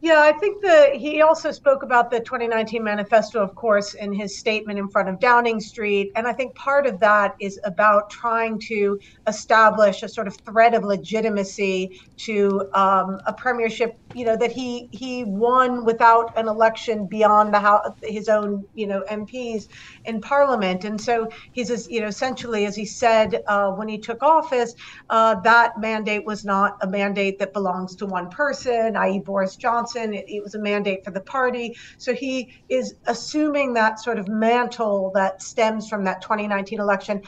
Yeah, 0.00 0.20
I 0.20 0.30
think 0.38 0.62
that 0.62 0.94
he 0.94 1.22
also 1.22 1.50
spoke 1.50 1.82
about 1.82 2.10
the 2.10 2.20
2019 2.20 2.84
manifesto, 2.84 3.42
of 3.42 3.52
course, 3.56 3.94
in 3.94 4.12
his 4.12 4.38
statement 4.38 4.78
in 4.78 4.88
front 4.88 5.08
of 5.08 5.18
Downing 5.18 5.58
Street. 5.58 6.12
And 6.14 6.28
I 6.28 6.32
think 6.32 6.54
part 6.54 6.86
of 6.86 7.00
that 7.00 7.32
is 7.40 7.58
about 7.64 8.08
trying 8.08 8.60
to 8.68 8.96
establish 9.26 10.04
a 10.04 10.08
sort 10.08 10.28
of 10.28 10.36
thread 10.48 10.74
of 10.74 10.84
legitimacy 10.84 11.90
to 12.26 12.62
um, 12.74 13.18
a 13.26 13.34
premiership 13.36 13.90
you 14.14 14.24
know 14.24 14.36
that 14.38 14.50
he 14.50 14.88
he 14.90 15.22
won 15.24 15.84
without 15.84 16.30
an 16.36 16.48
election 16.48 17.06
beyond 17.10 17.52
the 17.52 17.60
house, 17.60 17.82
his 18.02 18.26
own 18.28 18.64
you 18.74 18.86
know 18.86 19.04
MPs 19.10 19.64
in 20.06 20.20
Parliament, 20.20 20.84
and 20.84 20.98
so 21.00 21.28
he's 21.52 21.86
you 21.88 22.00
know 22.00 22.06
essentially 22.06 22.64
as 22.64 22.74
he 22.74 22.86
said 22.86 23.38
uh, 23.48 23.70
when 23.72 23.86
he 23.86 23.98
took 23.98 24.22
office, 24.22 24.72
uh, 25.10 25.36
that 25.42 25.72
mandate 25.78 26.24
was 26.24 26.44
not 26.44 26.72
a 26.82 26.86
mandate 26.88 27.38
that 27.38 27.52
belongs 27.52 27.94
to 27.96 28.06
one 28.06 28.28
person, 28.30 28.96
i.e. 28.96 29.20
Boris 29.24 29.56
Johnson. 29.56 29.87
It, 29.96 30.24
it 30.28 30.42
was 30.42 30.54
a 30.54 30.58
mandate 30.58 31.04
for 31.04 31.10
the 31.10 31.20
party. 31.20 31.76
So 31.98 32.14
he 32.14 32.52
is 32.68 32.94
assuming 33.06 33.74
that 33.74 34.00
sort 34.00 34.18
of 34.18 34.28
mantle 34.28 35.10
that 35.14 35.42
stems 35.42 35.88
from 35.88 36.04
that 36.04 36.20
2019 36.22 36.80
election. 36.80 37.22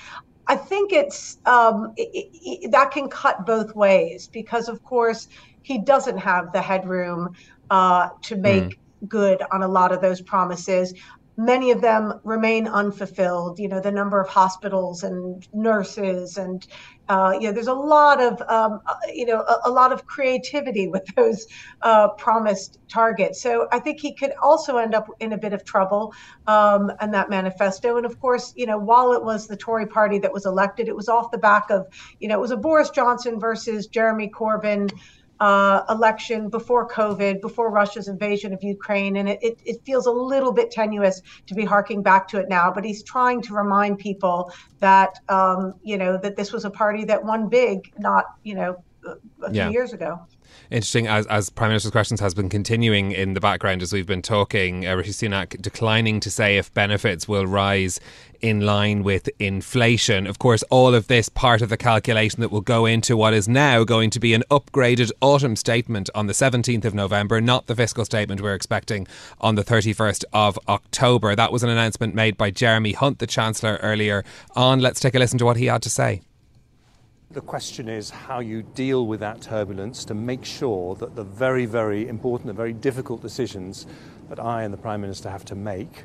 I 0.46 0.56
think 0.56 0.92
it's 0.92 1.38
um, 1.46 1.92
it, 1.96 2.28
it, 2.32 2.72
that 2.72 2.90
can 2.90 3.08
cut 3.08 3.46
both 3.46 3.74
ways 3.76 4.26
because, 4.26 4.68
of 4.68 4.82
course, 4.82 5.28
he 5.62 5.78
doesn't 5.78 6.18
have 6.18 6.52
the 6.52 6.60
headroom 6.60 7.36
uh, 7.70 8.08
to 8.22 8.36
make 8.36 8.64
mm. 8.64 9.08
good 9.08 9.42
on 9.52 9.62
a 9.62 9.68
lot 9.68 9.92
of 9.92 10.00
those 10.00 10.20
promises. 10.20 10.94
Many 11.36 11.70
of 11.70 11.80
them 11.80 12.20
remain 12.24 12.66
unfulfilled. 12.66 13.58
You 13.58 13.68
know, 13.68 13.80
the 13.80 13.92
number 13.92 14.20
of 14.20 14.28
hospitals 14.28 15.04
and 15.04 15.46
nurses 15.54 16.36
and 16.36 16.66
uh, 17.10 17.32
you 17.32 17.48
know, 17.48 17.52
there's 17.52 17.66
a 17.66 17.74
lot 17.74 18.20
of, 18.20 18.40
um, 18.42 18.80
uh, 18.86 18.94
you 19.12 19.26
know, 19.26 19.40
a, 19.40 19.68
a, 19.68 19.70
lot 19.70 19.92
of 19.92 20.06
creativity 20.06 20.86
with 20.86 21.04
those 21.16 21.44
uh, 21.82 22.06
promised 22.10 22.78
targets. 22.88 23.42
So 23.42 23.66
I 23.72 23.80
think 23.80 23.98
he 23.98 24.14
could 24.14 24.32
also 24.40 24.76
end 24.76 24.94
up 24.94 25.08
in 25.18 25.32
a 25.32 25.36
bit 25.36 25.52
of 25.52 25.64
trouble 25.64 26.14
um, 26.46 26.92
and 27.00 27.12
that 27.12 27.28
manifesto. 27.28 27.96
And 27.96 28.06
of 28.06 28.20
course, 28.20 28.52
you 28.54 28.64
know, 28.64 28.78
while 28.78 29.12
it 29.12 29.24
was 29.24 29.48
the 29.48 29.56
Tory 29.56 29.86
party 29.86 30.20
that 30.20 30.32
was 30.32 30.46
elected, 30.46 30.86
it 30.86 30.94
was 30.94 31.08
off 31.08 31.32
the 31.32 31.38
back 31.38 31.68
of, 31.70 31.88
you 32.20 32.28
know, 32.28 32.36
it 32.36 32.40
was 32.40 32.52
a 32.52 32.56
Boris 32.56 32.90
Johnson 32.90 33.40
versus 33.40 33.88
Jeremy 33.88 34.28
Corbyn 34.28 34.88
uh, 35.40 35.82
election 35.88 36.48
before 36.50 36.86
COVID, 36.88 37.40
before 37.40 37.70
Russia's 37.70 38.08
invasion 38.08 38.52
of 38.52 38.62
Ukraine. 38.62 39.16
And 39.16 39.28
it, 39.28 39.38
it, 39.42 39.58
it, 39.64 39.84
feels 39.84 40.06
a 40.06 40.10
little 40.10 40.52
bit 40.52 40.70
tenuous 40.70 41.22
to 41.46 41.54
be 41.54 41.64
harking 41.64 42.02
back 42.02 42.28
to 42.28 42.38
it 42.38 42.48
now. 42.48 42.70
But 42.70 42.84
he's 42.84 43.02
trying 43.02 43.40
to 43.42 43.54
remind 43.54 43.98
people 43.98 44.52
that, 44.80 45.18
um, 45.28 45.74
you 45.82 45.96
know, 45.96 46.18
that 46.18 46.36
this 46.36 46.52
was 46.52 46.64
a 46.64 46.70
party 46.70 47.04
that 47.04 47.24
won 47.24 47.48
big, 47.48 47.90
not, 47.98 48.26
you 48.42 48.54
know, 48.54 48.84
a 49.42 49.50
few 49.50 49.54
yeah. 49.54 49.70
years 49.70 49.94
ago 49.94 50.20
interesting 50.70 51.06
as, 51.06 51.26
as 51.26 51.50
Prime 51.50 51.70
Minister's 51.70 51.90
questions 51.90 52.20
has 52.20 52.34
been 52.34 52.48
continuing 52.48 53.12
in 53.12 53.34
the 53.34 53.40
background 53.40 53.82
as 53.82 53.92
we've 53.92 54.06
been 54.06 54.22
talking. 54.22 54.86
Uh, 54.86 54.94
Rishi 54.94 55.10
Sunak 55.10 55.60
declining 55.60 56.20
to 56.20 56.30
say 56.30 56.58
if 56.58 56.72
benefits 56.74 57.26
will 57.26 57.46
rise 57.46 58.00
in 58.40 58.60
line 58.60 59.02
with 59.02 59.28
inflation. 59.38 60.26
Of 60.26 60.38
course, 60.38 60.62
all 60.70 60.94
of 60.94 61.06
this 61.06 61.28
part 61.28 61.62
of 61.62 61.68
the 61.68 61.76
calculation 61.76 62.40
that 62.40 62.50
will 62.50 62.60
go 62.60 62.86
into 62.86 63.16
what 63.16 63.34
is 63.34 63.48
now 63.48 63.84
going 63.84 64.10
to 64.10 64.20
be 64.20 64.34
an 64.34 64.44
upgraded 64.50 65.10
autumn 65.20 65.56
statement 65.56 66.10
on 66.14 66.26
the 66.26 66.32
17th 66.32 66.84
of 66.84 66.94
November, 66.94 67.40
not 67.40 67.66
the 67.66 67.76
fiscal 67.76 68.04
statement 68.04 68.40
we're 68.40 68.54
expecting 68.54 69.06
on 69.40 69.54
the 69.54 69.64
31st 69.64 70.24
of 70.32 70.58
October. 70.68 71.34
That 71.34 71.52
was 71.52 71.62
an 71.62 71.70
announcement 71.70 72.14
made 72.14 72.36
by 72.36 72.50
Jeremy 72.50 72.92
Hunt, 72.92 73.18
the 73.18 73.26
Chancellor, 73.26 73.78
earlier 73.82 74.24
on. 74.56 74.80
Let's 74.80 75.00
take 75.00 75.14
a 75.14 75.18
listen 75.18 75.38
to 75.38 75.44
what 75.44 75.56
he 75.56 75.66
had 75.66 75.82
to 75.82 75.90
say. 75.90 76.22
The 77.32 77.40
question 77.40 77.88
is 77.88 78.10
how 78.10 78.40
you 78.40 78.62
deal 78.62 79.06
with 79.06 79.20
that 79.20 79.40
turbulence 79.40 80.04
to 80.06 80.14
make 80.14 80.44
sure 80.44 80.96
that 80.96 81.14
the 81.14 81.22
very, 81.22 81.64
very 81.64 82.08
important 82.08 82.48
and 82.50 82.56
very 82.56 82.72
difficult 82.72 83.22
decisions 83.22 83.86
that 84.28 84.40
I 84.40 84.64
and 84.64 84.74
the 84.74 84.78
Prime 84.78 85.00
Minister 85.00 85.30
have 85.30 85.44
to 85.44 85.54
make 85.54 86.04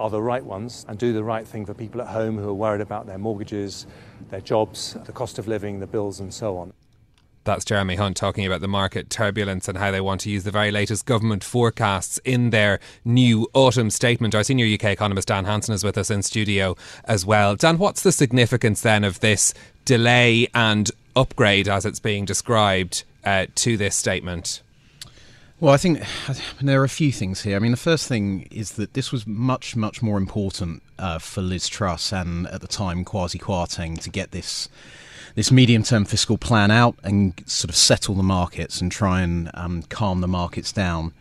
are 0.00 0.10
the 0.10 0.22
right 0.22 0.44
ones 0.44 0.84
and 0.88 0.98
do 0.98 1.12
the 1.12 1.22
right 1.22 1.46
thing 1.46 1.66
for 1.66 1.74
people 1.74 2.00
at 2.00 2.08
home 2.08 2.38
who 2.38 2.48
are 2.48 2.54
worried 2.54 2.80
about 2.80 3.06
their 3.06 3.18
mortgages, 3.18 3.86
their 4.30 4.40
jobs, 4.40 4.96
the 5.04 5.12
cost 5.12 5.38
of 5.38 5.46
living, 5.46 5.78
the 5.78 5.86
bills, 5.86 6.18
and 6.20 6.32
so 6.32 6.56
on. 6.56 6.72
That's 7.44 7.64
Jeremy 7.64 7.94
Hunt 7.94 8.16
talking 8.16 8.44
about 8.44 8.60
the 8.60 8.68
market 8.68 9.08
turbulence 9.08 9.66
and 9.66 9.78
how 9.78 9.90
they 9.90 10.00
want 10.00 10.20
to 10.22 10.30
use 10.30 10.44
the 10.44 10.50
very 10.50 10.70
latest 10.70 11.06
government 11.06 11.42
forecasts 11.42 12.18
in 12.24 12.50
their 12.50 12.80
new 13.04 13.48
autumn 13.54 13.88
statement. 13.90 14.34
Our 14.34 14.42
senior 14.42 14.66
UK 14.66 14.84
economist 14.84 15.28
Dan 15.28 15.46
Hanson 15.46 15.74
is 15.74 15.82
with 15.82 15.96
us 15.96 16.10
in 16.10 16.22
studio 16.22 16.76
as 17.06 17.24
well. 17.24 17.56
Dan, 17.56 17.78
what's 17.78 18.02
the 18.02 18.12
significance 18.12 18.82
then 18.82 19.04
of 19.04 19.20
this 19.20 19.54
delay 19.86 20.48
and 20.54 20.90
upgrade, 21.16 21.66
as 21.66 21.86
it's 21.86 21.98
being 21.98 22.26
described, 22.26 23.04
uh, 23.24 23.46
to 23.54 23.78
this 23.78 23.96
statement? 23.96 24.60
Well, 25.60 25.74
I 25.74 25.76
think 25.76 26.00
there 26.62 26.80
are 26.80 26.84
a 26.84 26.88
few 26.88 27.12
things 27.12 27.42
here. 27.42 27.54
I 27.54 27.58
mean, 27.58 27.70
the 27.70 27.76
first 27.76 28.08
thing 28.08 28.48
is 28.50 28.72
that 28.72 28.94
this 28.94 29.12
was 29.12 29.26
much, 29.26 29.76
much 29.76 30.00
more 30.00 30.16
important 30.16 30.82
uh, 30.98 31.18
for 31.18 31.42
Liz 31.42 31.68
Truss 31.68 32.14
and 32.14 32.46
at 32.46 32.62
the 32.62 32.66
time 32.66 33.04
Kwasi 33.04 33.38
Kwarteng 33.38 34.00
to 34.02 34.10
get 34.10 34.30
this 34.30 34.70
this 35.36 35.52
medium-term 35.52 36.06
fiscal 36.06 36.36
plan 36.36 36.72
out 36.72 36.96
and 37.04 37.34
sort 37.46 37.68
of 37.68 37.76
settle 37.76 38.16
the 38.16 38.22
markets 38.22 38.80
and 38.80 38.90
try 38.90 39.20
and 39.20 39.48
um, 39.54 39.82
calm 39.84 40.22
the 40.22 40.26
markets 40.26 40.72
down. 40.72 41.12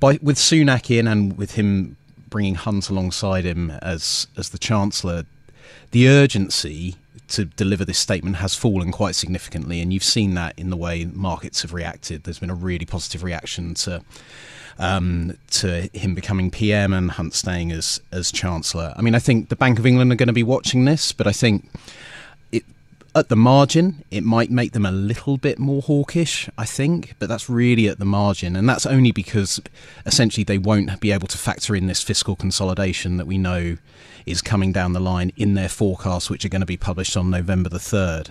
By 0.00 0.18
with 0.22 0.36
Sunak 0.36 0.96
in 0.96 1.08
and 1.08 1.38
with 1.38 1.52
him 1.52 1.96
bringing 2.28 2.56
Hunt 2.56 2.90
alongside 2.90 3.44
him 3.44 3.70
as 3.70 4.26
as 4.36 4.50
the 4.50 4.58
chancellor, 4.58 5.24
the 5.92 6.08
urgency 6.08 6.96
to 7.28 7.44
deliver 7.44 7.84
this 7.84 7.98
statement 7.98 8.36
has 8.36 8.54
fallen 8.54 8.92
quite 8.92 9.14
significantly, 9.14 9.80
and 9.80 9.92
you've 9.92 10.04
seen 10.04 10.34
that 10.34 10.58
in 10.58 10.70
the 10.70 10.76
way 10.76 11.04
markets 11.04 11.62
have 11.62 11.72
reacted. 11.72 12.24
There's 12.24 12.38
been 12.38 12.50
a 12.50 12.54
really 12.54 12.86
positive 12.86 13.22
reaction 13.22 13.74
to 13.74 14.02
um, 14.78 15.38
to 15.52 15.88
him 15.92 16.14
becoming 16.14 16.50
PM 16.50 16.92
and 16.92 17.10
Hunt 17.10 17.34
staying 17.34 17.72
as 17.72 18.00
as 18.12 18.32
Chancellor. 18.32 18.92
I 18.96 19.02
mean, 19.02 19.14
I 19.14 19.18
think 19.18 19.48
the 19.48 19.56
Bank 19.56 19.78
of 19.78 19.86
England 19.86 20.12
are 20.12 20.16
going 20.16 20.26
to 20.28 20.32
be 20.32 20.42
watching 20.42 20.84
this, 20.84 21.12
but 21.12 21.26
I 21.26 21.32
think 21.32 21.68
at 23.14 23.28
the 23.28 23.36
margin, 23.36 24.02
it 24.10 24.24
might 24.24 24.50
make 24.50 24.72
them 24.72 24.84
a 24.84 24.90
little 24.90 25.36
bit 25.36 25.58
more 25.58 25.82
hawkish, 25.82 26.48
I 26.58 26.64
think, 26.64 27.14
but 27.18 27.28
that's 27.28 27.48
really 27.48 27.88
at 27.88 27.98
the 27.98 28.04
margin. 28.04 28.56
And 28.56 28.68
that's 28.68 28.86
only 28.86 29.12
because 29.12 29.60
essentially 30.04 30.44
they 30.44 30.58
won't 30.58 31.00
be 31.00 31.12
able 31.12 31.28
to 31.28 31.38
factor 31.38 31.76
in 31.76 31.86
this 31.86 32.02
fiscal 32.02 32.34
consolidation 32.34 33.16
that 33.18 33.26
we 33.26 33.38
know 33.38 33.76
is 34.26 34.42
coming 34.42 34.72
down 34.72 34.94
the 34.94 35.00
line 35.00 35.32
in 35.36 35.54
their 35.54 35.68
forecasts, 35.68 36.28
which 36.28 36.44
are 36.44 36.48
going 36.48 36.60
to 36.60 36.66
be 36.66 36.76
published 36.76 37.16
on 37.16 37.30
November 37.30 37.68
the 37.68 37.78
3rd. 37.78 38.30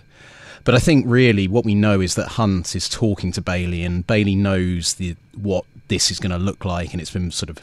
But 0.66 0.76
I 0.76 0.80
think 0.80 1.06
really 1.08 1.48
what 1.48 1.66
we 1.66 1.76
know 1.76 2.02
is 2.02 2.16
that 2.16 2.30
Hunt 2.30 2.76
is 2.76 2.90
talking 2.90 3.32
to 3.34 3.42
Bailey, 3.42 3.84
and 3.84 4.06
Bailey 4.08 4.36
knows 4.36 4.96
the 4.96 5.16
what 5.36 5.66
this 5.90 6.10
is 6.10 6.20
going 6.20 6.32
to 6.32 6.38
look 6.38 6.64
like, 6.64 6.94
and 6.94 7.02
it's 7.02 7.12
been 7.12 7.32
sort 7.32 7.50
of 7.50 7.60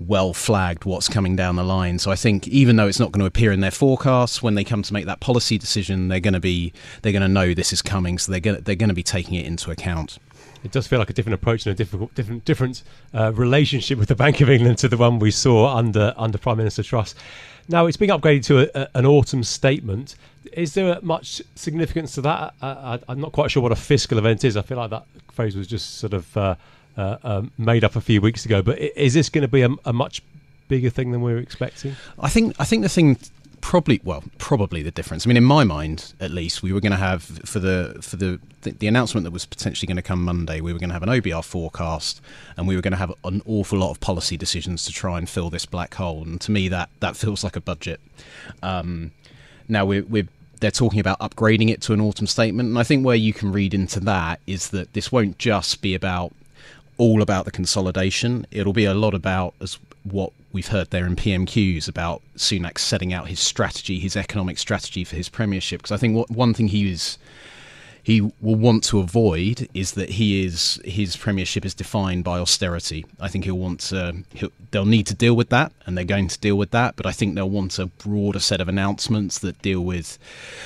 well 0.00 0.32
flagged 0.32 0.84
what's 0.84 1.08
coming 1.08 1.36
down 1.36 1.56
the 1.56 1.64
line. 1.64 1.98
So 1.98 2.10
I 2.10 2.16
think 2.16 2.46
even 2.48 2.76
though 2.76 2.86
it's 2.86 3.00
not 3.00 3.12
going 3.12 3.20
to 3.20 3.26
appear 3.26 3.52
in 3.52 3.60
their 3.60 3.70
forecasts, 3.70 4.42
when 4.42 4.54
they 4.54 4.64
come 4.64 4.82
to 4.82 4.92
make 4.92 5.06
that 5.06 5.20
policy 5.20 5.58
decision, 5.58 6.08
they're 6.08 6.20
going 6.20 6.34
to 6.34 6.40
be 6.40 6.72
they're 7.02 7.12
going 7.12 7.22
to 7.22 7.28
know 7.28 7.54
this 7.54 7.72
is 7.72 7.82
coming, 7.82 8.18
so 8.18 8.30
they're 8.32 8.40
going 8.40 8.56
to, 8.56 8.62
they're 8.62 8.76
going 8.76 8.88
to 8.88 8.94
be 8.94 9.02
taking 9.02 9.34
it 9.34 9.46
into 9.46 9.70
account. 9.70 10.18
It 10.64 10.72
does 10.72 10.86
feel 10.86 10.98
like 10.98 11.10
a 11.10 11.12
different 11.12 11.34
approach 11.34 11.66
and 11.66 11.72
a 11.72 11.76
difficult, 11.76 12.14
different, 12.14 12.44
different 12.44 12.82
uh, 13.14 13.32
relationship 13.32 13.96
with 13.96 14.08
the 14.08 14.16
Bank 14.16 14.40
of 14.40 14.50
England 14.50 14.78
to 14.78 14.88
the 14.88 14.96
one 14.96 15.18
we 15.18 15.30
saw 15.30 15.76
under 15.76 16.14
under 16.16 16.38
Prime 16.38 16.58
Minister 16.58 16.82
Truss. 16.82 17.14
Now 17.68 17.86
it's 17.86 17.96
being 17.96 18.10
upgraded 18.10 18.44
to 18.46 18.58
a, 18.60 18.82
a, 18.82 18.98
an 18.98 19.06
autumn 19.06 19.44
statement. 19.44 20.16
Is 20.52 20.74
there 20.74 20.98
much 21.02 21.42
significance 21.54 22.14
to 22.14 22.22
that? 22.22 22.54
I, 22.62 22.98
am 23.08 23.20
not 23.20 23.32
quite 23.32 23.50
sure 23.50 23.62
what 23.62 23.72
a 23.72 23.76
fiscal 23.76 24.18
event 24.18 24.44
is. 24.44 24.56
I 24.56 24.62
feel 24.62 24.78
like 24.78 24.90
that 24.90 25.04
phrase 25.30 25.54
was 25.54 25.66
just 25.66 25.96
sort 25.98 26.14
of 26.14 26.36
uh, 26.36 26.54
um, 26.98 27.50
made 27.56 27.84
up 27.84 27.96
a 27.96 28.00
few 28.00 28.20
weeks 28.20 28.44
ago. 28.44 28.62
But 28.62 28.78
is 28.78 29.14
this 29.14 29.28
going 29.28 29.42
to 29.42 29.48
be 29.48 29.62
a, 29.62 29.70
a 29.84 29.92
much 29.92 30.22
bigger 30.68 30.90
thing 30.90 31.12
than 31.12 31.22
we 31.22 31.32
were 31.32 31.38
expecting? 31.38 31.96
I 32.18 32.28
think 32.28 32.54
I 32.58 32.64
think 32.64 32.82
the 32.82 32.88
thing 32.88 33.18
probably 33.60 34.00
well 34.04 34.22
probably 34.38 34.82
the 34.82 34.90
difference 34.90 35.26
i 35.26 35.28
mean 35.28 35.36
in 35.36 35.44
my 35.44 35.64
mind 35.64 36.14
at 36.20 36.30
least 36.30 36.62
we 36.62 36.72
were 36.72 36.80
going 36.80 36.92
to 36.92 36.98
have 36.98 37.22
for 37.22 37.58
the 37.58 37.98
for 38.00 38.16
the, 38.16 38.38
the, 38.62 38.70
the 38.70 38.86
announcement 38.86 39.24
that 39.24 39.32
was 39.32 39.44
potentially 39.44 39.86
going 39.86 39.96
to 39.96 40.02
come 40.02 40.22
monday 40.22 40.60
we 40.60 40.72
were 40.72 40.78
going 40.78 40.88
to 40.88 40.94
have 40.94 41.02
an 41.02 41.08
obr 41.08 41.44
forecast 41.44 42.20
and 42.56 42.68
we 42.68 42.76
were 42.76 42.82
going 42.82 42.92
to 42.92 42.98
have 42.98 43.12
an 43.24 43.42
awful 43.46 43.78
lot 43.78 43.90
of 43.90 44.00
policy 44.00 44.36
decisions 44.36 44.84
to 44.84 44.92
try 44.92 45.18
and 45.18 45.28
fill 45.28 45.50
this 45.50 45.66
black 45.66 45.94
hole 45.94 46.22
and 46.22 46.40
to 46.40 46.50
me 46.50 46.68
that 46.68 46.88
that 47.00 47.16
feels 47.16 47.42
like 47.42 47.56
a 47.56 47.60
budget 47.60 48.00
um, 48.62 49.10
now 49.68 49.84
we're, 49.84 50.04
we're 50.04 50.28
they're 50.60 50.70
talking 50.70 51.00
about 51.00 51.18
upgrading 51.20 51.68
it 51.68 51.80
to 51.80 51.92
an 51.92 52.00
autumn 52.00 52.26
statement 52.26 52.68
and 52.68 52.78
i 52.78 52.82
think 52.82 53.04
where 53.04 53.16
you 53.16 53.32
can 53.32 53.52
read 53.52 53.74
into 53.74 53.98
that 54.00 54.40
is 54.46 54.70
that 54.70 54.92
this 54.92 55.10
won't 55.10 55.36
just 55.38 55.82
be 55.82 55.94
about 55.94 56.32
all 56.98 57.22
about 57.22 57.44
the 57.44 57.50
consolidation. 57.50 58.46
It'll 58.50 58.72
be 58.72 58.84
a 58.84 58.94
lot 58.94 59.14
about 59.14 59.54
as 59.60 59.78
what 60.04 60.32
we've 60.52 60.68
heard 60.68 60.90
there 60.90 61.06
in 61.06 61.16
PMQs 61.16 61.88
about 61.88 62.22
Sunak 62.36 62.78
setting 62.78 63.12
out 63.12 63.28
his 63.28 63.40
strategy, 63.40 63.98
his 63.98 64.16
economic 64.16 64.58
strategy 64.58 65.04
for 65.04 65.16
his 65.16 65.28
premiership. 65.28 65.80
Because 65.80 65.92
I 65.92 65.96
think 65.96 66.16
what, 66.16 66.30
one 66.30 66.54
thing 66.54 66.68
he 66.68 66.90
is 66.90 67.18
he 68.08 68.22
will 68.40 68.54
want 68.54 68.84
to 68.84 69.00
avoid 69.00 69.68
is 69.74 69.92
that 69.92 70.08
he 70.08 70.42
is 70.42 70.80
his 70.82 71.14
premiership 71.14 71.66
is 71.66 71.74
defined 71.74 72.24
by 72.24 72.38
austerity. 72.38 73.04
I 73.20 73.28
think 73.28 73.44
he'll 73.44 73.58
want 73.58 73.80
to. 73.80 74.24
He'll, 74.32 74.52
they'll 74.70 74.86
need 74.86 75.06
to 75.08 75.14
deal 75.14 75.34
with 75.34 75.50
that, 75.50 75.72
and 75.84 75.94
they're 75.94 76.06
going 76.06 76.28
to 76.28 76.38
deal 76.38 76.56
with 76.56 76.70
that. 76.70 76.96
But 76.96 77.04
I 77.04 77.12
think 77.12 77.34
they'll 77.34 77.50
want 77.50 77.78
a 77.78 77.84
broader 77.84 78.40
set 78.40 78.62
of 78.62 78.68
announcements 78.68 79.40
that 79.40 79.60
deal 79.60 79.82
with 79.82 80.18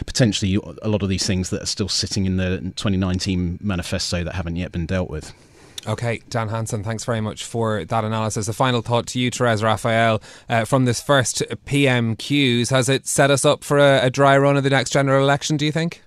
potentially 0.06 0.56
a 0.82 0.88
lot 0.88 1.02
of 1.02 1.08
these 1.08 1.26
things 1.26 1.50
that 1.50 1.62
are 1.62 1.66
still 1.66 1.88
sitting 1.88 2.26
in 2.26 2.36
the 2.36 2.58
2019 2.76 3.58
manifesto 3.60 4.22
that 4.22 4.34
haven't 4.36 4.54
yet 4.54 4.70
been 4.70 4.86
dealt 4.86 5.10
with. 5.10 5.32
Okay, 5.84 6.22
Dan 6.28 6.48
Hanson, 6.48 6.84
thanks 6.84 7.04
very 7.04 7.20
much 7.20 7.44
for 7.44 7.84
that 7.84 8.04
analysis. 8.04 8.46
A 8.46 8.52
final 8.52 8.82
thought 8.82 9.06
to 9.08 9.18
you, 9.18 9.30
Therese 9.30 9.62
Raphael, 9.64 10.22
uh, 10.48 10.64
from 10.64 10.84
this 10.84 11.00
first 11.00 11.42
PMQs. 11.66 12.70
Has 12.70 12.88
it 12.88 13.06
set 13.06 13.32
us 13.32 13.44
up 13.44 13.64
for 13.64 13.78
a, 13.78 14.06
a 14.06 14.10
dry 14.10 14.38
run 14.38 14.56
of 14.56 14.62
the 14.62 14.70
next 14.70 14.90
general 14.90 15.24
election, 15.24 15.56
do 15.56 15.66
you 15.66 15.72
think? 15.72 16.02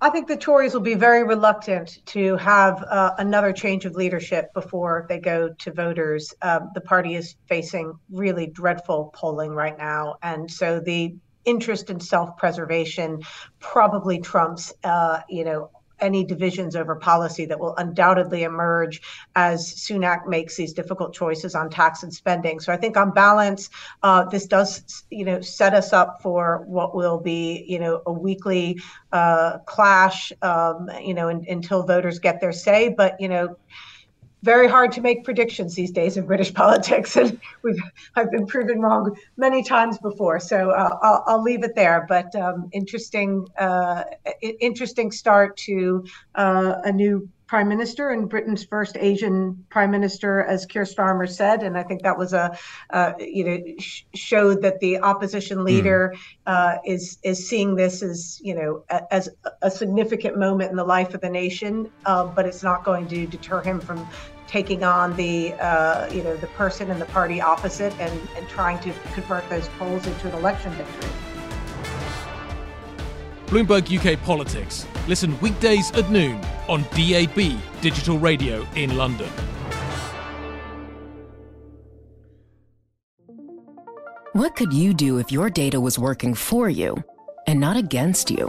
I 0.00 0.10
think 0.10 0.28
the 0.28 0.36
Tories 0.36 0.74
will 0.74 0.80
be 0.80 0.94
very 0.94 1.24
reluctant 1.24 1.98
to 2.06 2.36
have 2.36 2.84
uh, 2.84 3.14
another 3.18 3.52
change 3.52 3.84
of 3.84 3.96
leadership 3.96 4.54
before 4.54 5.06
they 5.08 5.18
go 5.18 5.48
to 5.58 5.72
voters. 5.72 6.32
Um, 6.40 6.70
the 6.74 6.80
party 6.80 7.16
is 7.16 7.34
facing 7.48 7.98
really 8.12 8.46
dreadful 8.46 9.10
polling 9.12 9.50
right 9.50 9.76
now. 9.76 10.14
And 10.22 10.48
so 10.48 10.78
the 10.78 11.16
interest 11.44 11.90
in 11.90 11.98
self-preservation 11.98 13.22
probably 13.58 14.20
trumps, 14.20 14.72
uh, 14.84 15.22
you 15.28 15.44
know, 15.44 15.70
any 16.00 16.24
divisions 16.24 16.76
over 16.76 16.96
policy 16.96 17.44
that 17.46 17.58
will 17.58 17.74
undoubtedly 17.76 18.42
emerge 18.42 19.00
as 19.36 19.74
Sunak 19.74 20.26
makes 20.26 20.56
these 20.56 20.72
difficult 20.72 21.12
choices 21.14 21.54
on 21.54 21.70
tax 21.70 22.02
and 22.02 22.12
spending. 22.12 22.60
So 22.60 22.72
I 22.72 22.76
think 22.76 22.96
on 22.96 23.12
balance, 23.12 23.70
uh, 24.02 24.24
this 24.24 24.46
does, 24.46 25.04
you 25.10 25.24
know, 25.24 25.40
set 25.40 25.74
us 25.74 25.92
up 25.92 26.20
for 26.22 26.64
what 26.66 26.94
will 26.94 27.18
be, 27.18 27.64
you 27.68 27.78
know, 27.78 28.02
a 28.06 28.12
weekly 28.12 28.80
uh, 29.12 29.58
clash, 29.66 30.32
um, 30.42 30.88
you 31.00 31.14
know, 31.14 31.28
in, 31.28 31.44
until 31.48 31.82
voters 31.82 32.18
get 32.18 32.40
their 32.40 32.52
say. 32.52 32.88
But, 32.88 33.20
you 33.20 33.28
know, 33.28 33.56
very 34.42 34.68
hard 34.68 34.92
to 34.92 35.00
make 35.00 35.24
predictions 35.24 35.74
these 35.74 35.90
days 35.90 36.16
in 36.16 36.26
British 36.26 36.52
politics, 36.62 37.16
and 37.16 37.40
we've 37.62 37.80
I've 38.14 38.30
been 38.30 38.46
proven 38.46 38.80
wrong 38.80 39.16
many 39.36 39.62
times 39.62 39.98
before. 39.98 40.40
So 40.40 40.70
uh, 40.70 40.96
I'll, 41.02 41.24
I'll, 41.26 41.42
leave 41.42 41.64
it 41.64 41.74
there. 41.74 42.06
But 42.08 42.34
um, 42.36 42.68
interesting, 42.72 43.46
uh, 43.58 44.04
interesting 44.60 45.10
start 45.10 45.56
to 45.58 46.04
uh, 46.34 46.76
a 46.84 46.92
new 46.92 47.28
prime 47.48 47.68
minister 47.68 48.10
and 48.10 48.28
Britain's 48.28 48.62
first 48.62 48.96
Asian 48.98 49.64
prime 49.70 49.90
minister, 49.90 50.44
as 50.44 50.66
Keir 50.66 50.84
Starmer 50.84 51.28
said, 51.28 51.62
and 51.62 51.76
I 51.76 51.82
think 51.82 52.02
that 52.02 52.16
was 52.16 52.34
a 52.34 52.56
uh, 52.90 53.14
you 53.18 53.44
know 53.44 53.58
sh- 53.78 54.02
showed 54.14 54.62
that 54.62 54.78
the 54.80 54.98
opposition 54.98 55.64
leader 55.64 56.14
mm. 56.14 56.20
uh, 56.46 56.78
is 56.84 57.18
is 57.24 57.48
seeing 57.48 57.74
this 57.74 58.02
as 58.02 58.40
you 58.44 58.54
know 58.54 58.84
a, 58.90 59.12
as 59.12 59.30
a 59.62 59.70
significant 59.70 60.38
moment 60.38 60.70
in 60.70 60.76
the 60.76 60.84
life 60.84 61.14
of 61.14 61.22
the 61.22 61.30
nation, 61.30 61.90
uh, 62.04 62.24
but 62.24 62.46
it's 62.46 62.62
not 62.62 62.84
going 62.84 63.08
to 63.08 63.26
deter 63.26 63.62
him 63.62 63.80
from 63.80 64.06
taking 64.46 64.84
on 64.84 65.16
the 65.16 65.54
uh, 65.54 66.08
you 66.12 66.22
know 66.22 66.36
the 66.36 66.46
person 66.48 66.90
and 66.90 67.00
the 67.00 67.06
party 67.06 67.40
opposite 67.40 67.98
and, 67.98 68.28
and 68.36 68.46
trying 68.48 68.78
to 68.80 68.92
convert 69.14 69.48
those 69.48 69.68
polls 69.78 70.06
into 70.06 70.28
an 70.28 70.34
election 70.34 70.70
victory. 70.72 71.10
Bloomberg 73.48 73.88
UK 73.88 74.22
Politics. 74.24 74.86
Listen 75.06 75.40
weekdays 75.40 75.90
at 75.92 76.10
noon 76.10 76.38
on 76.68 76.82
DAB 76.94 77.58
Digital 77.80 78.18
Radio 78.18 78.66
in 78.74 78.94
London. 78.98 79.30
What 84.34 84.54
could 84.54 84.74
you 84.74 84.92
do 84.92 85.16
if 85.18 85.32
your 85.32 85.48
data 85.48 85.80
was 85.80 85.98
working 85.98 86.34
for 86.34 86.68
you 86.68 87.02
and 87.46 87.58
not 87.58 87.78
against 87.78 88.30
you? 88.30 88.48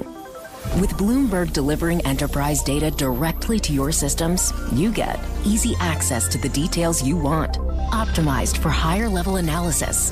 With 0.82 0.92
Bloomberg 0.92 1.54
delivering 1.54 2.06
enterprise 2.06 2.62
data 2.62 2.92
directly 2.92 3.58
to 3.62 3.72
your 3.72 3.94
systems, 3.94 4.52
you 4.74 4.92
get 4.92 5.18
easy 5.46 5.76
access 5.80 6.28
to 6.28 6.38
the 6.38 6.50
details 6.50 7.02
you 7.02 7.16
want, 7.16 7.54
optimized 7.94 8.58
for 8.58 8.68
higher 8.68 9.08
level 9.08 9.38
analysis 9.38 10.12